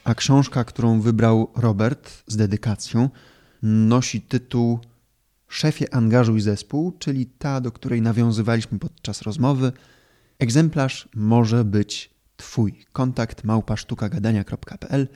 A 0.04 0.14
książka, 0.14 0.64
którą 0.64 1.00
wybrał 1.00 1.50
Robert 1.56 2.22
z 2.26 2.36
dedykacją, 2.36 3.10
nosi 3.62 4.20
tytuł 4.20 4.80
Szefie 5.48 5.94
angażuj 5.94 6.40
zespół, 6.40 6.92
czyli 6.98 7.26
ta, 7.26 7.60
do 7.60 7.72
której 7.72 8.02
nawiązywaliśmy 8.02 8.78
podczas 8.78 9.22
rozmowy. 9.22 9.72
Egzemplarz 10.38 11.08
może 11.14 11.64
być 11.64 12.10
Twój. 12.36 12.84
Kontakt 12.92 13.44
małpasztukagadania.pl. 13.44 15.08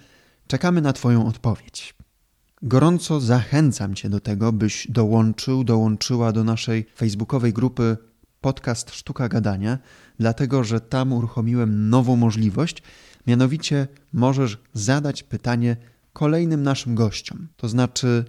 Czekamy 0.47 0.81
na 0.81 0.93
Twoją 0.93 1.27
odpowiedź. 1.27 1.95
Gorąco 2.63 3.21
zachęcam 3.21 3.95
Cię 3.95 4.09
do 4.09 4.21
tego, 4.21 4.53
byś 4.53 4.87
dołączył, 4.91 5.65
dołączyła 5.65 6.33
do 6.33 6.45
naszej 6.45 6.87
facebookowej 6.97 7.53
grupy 7.53 7.97
podcast 8.41 8.91
Sztuka 8.91 9.29
Gadania, 9.29 9.79
dlatego 10.19 10.65
że 10.65 10.81
tam 10.81 11.13
uruchomiłem 11.13 11.91
nową 11.91 12.17
możliwość, 12.17 12.83
mianowicie 13.27 13.89
możesz 14.13 14.59
zadać 14.73 15.23
pytanie 15.23 15.77
kolejnym 16.13 16.63
naszym 16.63 16.95
gościom. 16.95 17.49
To 17.57 17.69
znaczy 17.69 18.25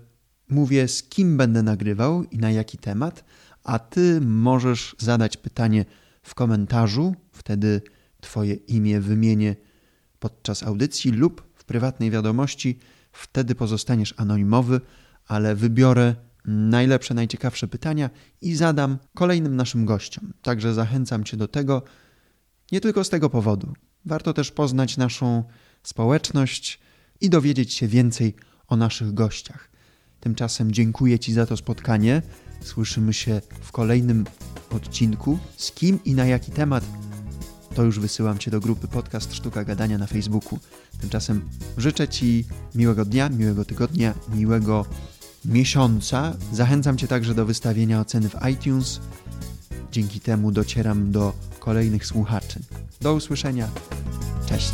mówię, 0.51 0.87
z 0.87 1.03
kim 1.03 1.37
będę 1.37 1.63
nagrywał 1.63 2.23
i 2.23 2.37
na 2.37 2.51
jaki 2.51 2.77
temat, 2.77 3.23
a 3.63 3.79
ty 3.79 4.21
możesz 4.21 4.95
zadać 4.99 5.37
pytanie 5.37 5.85
w 6.23 6.35
komentarzu, 6.35 7.15
wtedy 7.31 7.81
Twoje 8.21 8.53
imię 8.53 8.99
wymienię 8.99 9.55
podczas 10.19 10.63
audycji 10.63 11.11
lub 11.11 11.51
w 11.55 11.65
prywatnej 11.65 12.11
wiadomości, 12.11 12.79
wtedy 13.11 13.55
pozostaniesz 13.55 14.13
anonimowy, 14.17 14.81
ale 15.27 15.55
wybiorę 15.55 16.15
najlepsze, 16.45 17.13
najciekawsze 17.13 17.67
pytania 17.67 18.09
i 18.41 18.55
zadam 18.55 18.97
kolejnym 19.13 19.55
naszym 19.55 19.85
gościom. 19.85 20.33
Także 20.41 20.73
zachęcam 20.73 21.23
Cię 21.23 21.37
do 21.37 21.47
tego 21.47 21.83
nie 22.71 22.81
tylko 22.81 23.03
z 23.03 23.09
tego 23.09 23.29
powodu. 23.29 23.73
Warto 24.05 24.33
też 24.33 24.51
poznać 24.51 24.97
naszą 24.97 25.43
społeczność 25.83 26.79
i 27.21 27.29
dowiedzieć 27.29 27.73
się 27.73 27.87
więcej 27.87 28.35
o 28.67 28.75
naszych 28.75 29.13
gościach. 29.13 29.70
Tymczasem 30.21 30.71
dziękuję 30.71 31.19
Ci 31.19 31.33
za 31.33 31.45
to 31.45 31.57
spotkanie. 31.57 32.21
Słyszymy 32.61 33.13
się 33.13 33.41
w 33.61 33.71
kolejnym 33.71 34.25
odcinku. 34.69 35.39
Z 35.57 35.71
kim 35.71 35.99
i 36.05 36.15
na 36.15 36.25
jaki 36.25 36.51
temat, 36.51 36.83
to 37.75 37.83
już 37.83 37.99
wysyłam 37.99 38.37
Cię 38.37 38.51
do 38.51 38.59
grupy 38.59 38.87
Podcast 38.87 39.33
Sztuka 39.33 39.63
Gadania 39.63 39.97
na 39.97 40.07
Facebooku. 40.07 40.59
Tymczasem 41.01 41.49
życzę 41.77 42.07
Ci 42.07 42.45
miłego 42.75 43.05
dnia, 43.05 43.29
miłego 43.29 43.65
tygodnia, 43.65 44.13
miłego 44.35 44.85
miesiąca. 45.45 46.33
Zachęcam 46.53 46.97
Cię 46.97 47.07
także 47.07 47.35
do 47.35 47.45
wystawienia 47.45 48.01
oceny 48.01 48.29
w 48.29 48.35
iTunes. 48.51 48.99
Dzięki 49.91 50.19
temu 50.19 50.51
docieram 50.51 51.11
do 51.11 51.33
kolejnych 51.59 52.05
słuchaczy. 52.05 52.59
Do 53.01 53.13
usłyszenia. 53.13 53.67
Cześć. 54.45 54.73